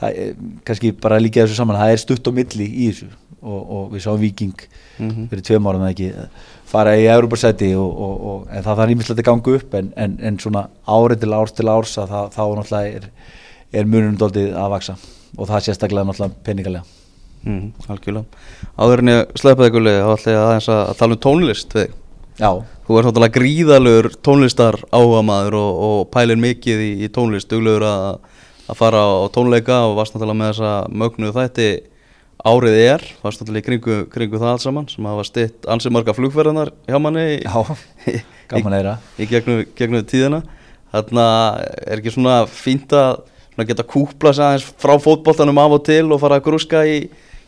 það 0.00 0.18
er 0.18 0.34
kannski 0.64 0.92
bara 1.00 1.18
líka 1.18 1.42
þessu 1.44 1.54
saman, 1.58 1.76
það 1.76 1.92
er 1.92 1.96
stutt 2.02 2.26
á 2.26 2.32
milli 2.34 2.66
í 2.68 2.88
þessu 2.90 3.08
og, 3.42 3.70
og 3.70 3.92
við 3.92 4.02
sáum 4.06 4.18
Viking 4.18 4.54
Mhm. 4.98 5.28
fyrir 5.30 5.42
tveim 5.46 5.66
árum 5.70 5.82
eða 5.86 5.94
ekki 5.94 6.28
fara 6.68 6.94
í 6.98 7.06
Európa-sæti 7.08 7.70
en 7.72 8.64
það 8.64 8.74
þarf 8.74 8.92
ímislegt 8.92 9.22
að 9.22 9.28
ganga 9.30 9.54
upp 9.58 9.76
en, 9.78 9.92
en, 9.96 10.16
en 10.20 10.40
svona 10.42 10.66
árið 10.84 11.24
til 11.24 11.34
árs 11.36 11.54
til 11.56 11.68
árs 11.72 11.94
að 12.00 12.12
það, 12.12 12.30
þá 12.34 12.42
náttúrulega 12.58 12.98
er, 12.98 13.08
er 13.72 13.88
munum 13.88 14.18
doldið 14.20 14.56
að 14.58 14.72
vaksa 14.74 14.96
og 15.36 15.48
það 15.48 15.64
sérstaklega 15.68 16.08
náttúrulega 16.08 16.44
peningalega. 16.44 16.84
Mhm, 17.44 17.88
algjörlega. 17.88 18.42
Áður 18.76 19.02
en 19.02 19.12
ég 19.12 19.36
sleppa 19.38 19.66
þig 19.66 19.76
gulli 19.76 19.94
þá 19.96 20.12
ætla 20.14 20.34
ég 20.34 20.42
aðeins 20.42 20.70
að, 20.74 20.92
tala 21.00 21.16
um 21.16 21.22
tónlist 21.24 21.76
við. 21.76 21.92
Já, 22.38 22.50
þú 22.86 22.98
ert 22.98 23.08
náttúrulega 23.08 23.36
gríðalögur 23.36 24.08
tónlistar 24.26 24.78
áhugamaður 24.94 25.58
og, 25.58 25.84
og 25.88 26.00
pælir 26.14 26.40
mikið 26.42 26.82
í, 26.84 26.90
í 27.06 27.12
tónlist. 27.14 27.48
Duglegur 27.50 27.86
að, 27.88 28.18
að 28.68 28.80
fara 28.80 29.04
á 29.04 29.26
tónleika 29.34 29.84
og 29.88 29.96
varst 29.98 30.16
náttúrulega 30.16 30.42
með 30.42 30.52
þessa 30.52 30.74
mögnuð 31.04 31.38
þætti 31.38 31.70
árið 32.46 32.76
er 32.78 33.04
varst 33.22 33.40
náttúrulega 33.42 33.64
í 33.64 33.66
kringu, 33.66 33.96
kringu 34.12 34.38
það 34.38 34.52
allt 34.52 34.64
saman 34.64 34.88
sem 34.90 35.06
hafa 35.08 35.24
stitt 35.26 35.66
ansið 35.70 35.94
marga 35.96 36.14
flugferðanar 36.14 36.70
hjá 36.86 36.98
manni 37.02 37.24
í, 37.34 37.38
já, 37.42 38.20
gaman 38.52 38.76
eira 38.78 38.98
í 39.18 39.26
gegnum, 39.30 39.64
gegnum 39.78 40.04
tíðina. 40.06 40.42
Þarna 40.92 41.24
er 41.84 41.98
ekki 41.98 42.14
svona 42.14 42.36
fínt 42.48 42.94
að 42.96 43.24
svona 43.52 43.68
geta 43.68 43.84
kúpla 43.84 44.32
sig 44.32 44.44
aðeins 44.46 44.68
frá 44.80 44.94
fótboltanum 45.02 45.58
af 45.60 45.74
og 45.76 45.82
til 45.88 46.04
og 46.06 46.22
fara 46.22 46.38
að 46.38 46.46
grúska 46.46 46.84
í, 46.88 47.00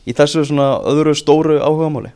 í 0.04 0.16
þessu 0.16 0.44
svona 0.48 0.72
öðru 0.90 1.14
stóru 1.16 1.60
áhugamáli? 1.62 2.10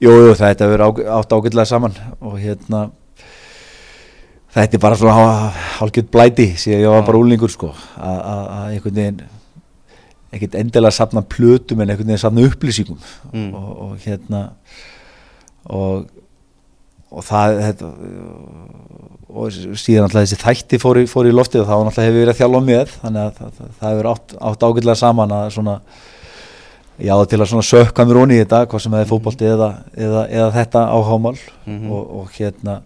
Jú, 0.00 0.10
jú, 0.10 0.32
þetta 0.40 0.70
ág 0.80 1.02
átt 1.18 1.36
ágætlega 1.36 1.68
saman 1.68 1.94
og 2.18 2.38
hérna 2.40 2.88
þetta 4.54 4.78
er 4.78 4.82
bara 4.82 4.98
svona 4.98 5.50
hálfgjörð 5.76 6.08
blæti 6.16 6.48
síðan 6.58 6.82
ég 6.82 6.94
var 6.94 7.04
bara 7.06 7.20
úlingur 7.20 7.52
sko 7.52 7.74
að 8.00 8.72
einhvern 8.72 8.96
veginn 8.96 9.20
ekkert 10.32 10.54
endilega 10.60 10.94
safna 10.94 11.22
plötum 11.26 11.80
en 11.82 11.90
veginn 11.96 12.18
safna 12.18 12.44
upplýsingum 12.46 12.98
Mm. 13.32 13.54
og, 13.54 13.70
og 13.86 13.96
hérna 14.06 14.50
og 15.66 16.06
og 17.10 17.24
það 17.26 17.56
þetta, 17.64 17.86
og 19.34 19.48
síðan 19.74 20.04
alltaf 20.06 20.22
þessi 20.22 20.36
þætti 20.38 20.78
fór 20.78 21.00
í, 21.00 21.06
fór 21.10 21.26
í 21.26 21.32
loftið 21.34 21.64
og 21.64 21.66
þá 21.66 21.72
alltaf 21.80 22.04
hefur 22.04 22.20
verið 22.20 22.30
að 22.34 22.38
þjálfa 22.40 22.60
með 22.68 22.92
þannig 23.00 23.24
að 23.24 23.32
það, 23.40 23.50
það, 23.56 23.72
það 23.80 23.90
hefur 23.94 24.08
átt, 24.12 24.34
átt 24.50 24.66
ágætlega 24.68 25.00
saman 25.00 25.34
að 25.34 25.48
svona 25.56 25.74
já 27.00 27.14
til 27.32 27.40
að 27.40 27.48
svona 27.50 27.66
sökka 27.66 28.06
mér 28.06 28.20
onni 28.22 28.36
í 28.38 28.42
þetta 28.44 28.60
hvað 28.70 28.84
sem 28.84 28.94
það 28.94 29.02
er 29.02 29.10
fótbolti 29.10 29.48
eða, 29.50 29.68
eða, 30.06 30.22
eða 30.38 30.50
þetta 30.60 30.84
áhámál 30.94 31.34
Mhm. 31.66 31.90
og, 31.90 32.14
og 32.20 32.30
hérna 32.38 32.76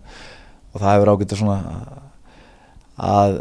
og 0.73 0.81
það 0.81 0.93
hefur 0.95 1.13
ágætlega 1.13 1.41
svona 1.43 1.59
að 3.13 3.39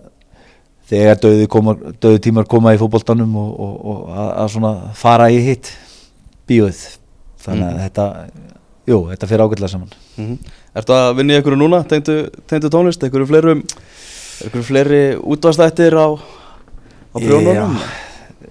þegar 0.89 1.19
döði, 1.23 1.47
koma, 1.51 1.75
döði 2.03 2.19
tímar 2.27 2.47
koma 2.49 2.73
í 2.75 2.79
fótboltanum 2.81 3.35
og, 3.39 3.51
og, 3.59 3.75
og 3.85 4.09
að, 4.13 4.29
að 4.43 4.51
svona 4.55 4.73
fara 4.99 5.29
í 5.31 5.39
hitt 5.45 5.71
bíóið 6.49 6.81
þannig 7.43 7.67
að 7.67 7.73
Mhm. 7.73 7.83
þetta 7.87 8.07
jú, 8.87 8.97
þetta 9.11 9.29
fyrir 9.31 9.45
ágætlega 9.45 9.71
saman 9.71 9.89
mm 10.17 10.25
-hmm. 10.25 10.37
Ertu 10.75 10.93
að 10.93 11.19
í 11.21 11.35
einhverju 11.35 11.57
núna, 11.57 11.83
tengdu 11.87 12.69
tónlist, 12.69 13.03
einhverju 13.03 13.27
fleirum 13.27 13.63
einhverju 14.43 14.63
fleiri 14.63 15.15
útvastættir 15.21 15.93
á, 15.93 16.07
á 17.13 17.17
brjónunum? 17.19 17.77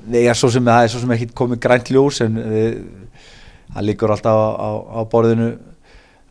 Nei, 0.07 0.25
já, 0.25 0.35
svo 0.35 0.51
sem 0.51 0.65
það 0.65 0.83
er 0.85 0.89
svo 0.89 1.01
sem 1.01 1.11
ekki 1.11 1.27
komið 1.35 1.59
grænt 1.61 1.91
ljós 1.91 2.21
en 2.25 2.35
við, 2.37 2.83
það 3.75 3.85
líkur 3.85 4.11
alltaf 4.11 4.35
á, 4.35 4.49
á, 4.57 4.71
á 4.99 5.01
borðinu 5.05 5.59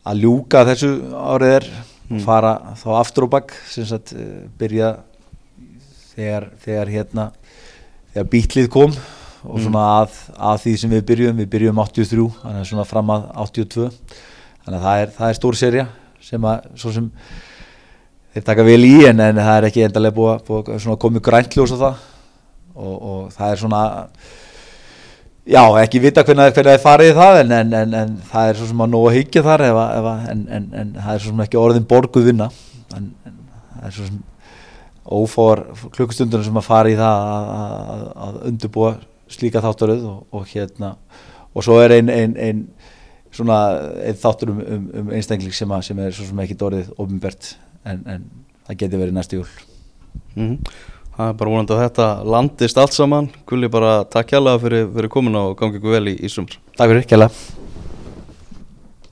að 0.04 0.20
ljúka 0.22 0.64
þessu 0.66 0.90
árið 1.14 1.56
er 1.56 1.64
Mm. 2.10 2.20
fara 2.20 2.58
þá 2.76 2.88
aftur 3.00 3.24
og 3.24 3.30
bakk 3.30 3.52
sem 3.70 3.84
sagt 3.86 4.12
eh, 4.12 4.44
byrja 4.58 4.96
þegar, 6.16 6.46
þegar 6.64 6.92
hérna 6.96 7.26
þegar 8.12 8.30
bítlið 8.36 8.68
kom 8.72 8.92
og 9.42 9.56
Mm. 9.58 9.62
svona 9.64 9.84
að, 10.02 10.12
að 10.38 10.58
því 10.62 10.72
sem 10.78 10.90
við 10.94 11.00
byrjum 11.08 11.38
við 11.42 11.48
byrjum 11.50 11.78
83, 11.82 12.26
þannig 12.42 12.60
að 12.62 12.68
svona 12.68 12.84
fram 12.86 13.08
að 13.10 13.24
82 13.42 13.88
þannig 14.62 14.76
að 14.78 14.84
það 14.84 15.00
er, 15.02 15.10
það 15.16 15.28
er 15.32 15.38
stór 15.40 15.56
serja 15.58 15.86
sem 16.22 16.44
að 16.46 16.68
svo 16.78 16.92
sem 16.94 17.08
þeir 18.34 18.44
taka 18.46 18.62
vel 18.68 18.84
í 18.86 18.92
en, 19.08 19.18
en 19.20 19.40
það 19.42 19.56
er 19.58 19.66
ekki 19.68 19.82
endalega 19.88 20.14
búið, 20.16 20.44
búið 20.46 20.70
að 20.76 20.78
svona 20.84 21.00
komið 21.02 21.24
grænt 21.26 21.56
ljós 21.58 21.74
á 21.74 21.78
það. 21.82 21.96
Og, 22.72 22.94
og 23.02 23.32
það 23.34 23.50
er 23.52 23.58
svona 23.60 23.80
já, 25.44 25.62
ekki 25.82 26.00
vita 26.06 26.22
hvernig, 26.24 26.54
það 26.54 26.70
er 26.72 26.80
farið 26.86 27.10
í 27.10 27.16
það 27.18 27.40
en, 27.42 27.52
en, 27.58 27.72
en, 27.82 27.94
en 27.98 28.12
það 28.30 28.48
er 28.52 28.60
svo 28.60 28.68
sem 28.70 28.84
að 28.86 28.92
nóg 28.94 29.08
að 29.10 29.16
hyggja 29.18 29.42
þar 29.48 29.64
ef, 29.66 29.80
að- 29.82 29.96
ef, 29.98 30.06
að- 30.12 30.28
en, 30.32 30.44
en, 30.58 30.68
en 30.84 30.92
það 31.02 31.14
er 31.16 31.24
svo 31.24 31.32
sem 31.34 31.42
ekki 31.48 31.60
orðin 31.60 31.88
borguð 31.90 32.28
vinna. 32.30 32.48
En, 32.96 33.10
en 33.26 33.36
það 33.74 33.88
er 33.90 33.96
svo 33.98 34.06
sem 34.06 34.22
ófór 35.06 35.64
klukkustundunum 35.94 36.46
sem 36.46 36.60
að 36.60 36.68
fara 36.68 36.92
í 36.92 36.96
það 36.98 37.26
að, 37.32 37.50
að, 37.56 38.04
að 38.26 38.38
undirbúa 38.50 38.92
slíka 39.32 39.62
þáttaröð 39.64 40.06
og, 40.10 40.22
og 40.30 40.48
hérna 40.52 40.94
og 41.52 41.66
svo 41.66 41.78
er 41.82 41.96
ein, 41.96 42.12
ein, 42.12 42.36
ein 42.36 42.62
svona 43.32 43.58
einn 44.04 44.20
þáttur 44.20 44.54
um, 44.54 44.62
um, 44.62 44.88
um 45.02 45.12
einstakling 45.16 45.54
sem, 45.56 45.76
sem 45.88 46.02
er 46.04 46.14
svo 46.14 46.28
sem 46.28 46.42
ekki 46.44 46.58
orðið 46.60 46.92
ofinbert 46.96 47.54
en, 47.88 48.02
en 48.06 48.26
það 48.68 48.82
geti 48.84 49.00
verið 49.04 49.16
næstu 49.18 49.42
jól. 49.42 49.52
Mm 50.36 50.58
Það 51.12 51.28
er 51.28 51.34
bara 51.36 51.50
vonandi 51.52 51.74
að 51.76 51.82
þetta 51.82 52.04
landist 52.34 52.78
allt 52.80 52.94
saman. 52.96 53.26
Gulli 53.48 53.68
bara 53.72 53.98
takk 54.08 54.32
hjálpa 54.32 54.54
fyrir, 54.62 54.86
fyrir 54.94 55.12
komin 55.12 55.36
og 55.42 55.58
gangi 55.60 55.76
ykkur 55.76 55.98
vel 55.98 56.06
í, 56.14 56.16
í 56.24 56.32
sumar. 56.32 56.56
Takk 56.78 56.88
fyrir, 56.94 57.04
kjærlega 57.10 57.60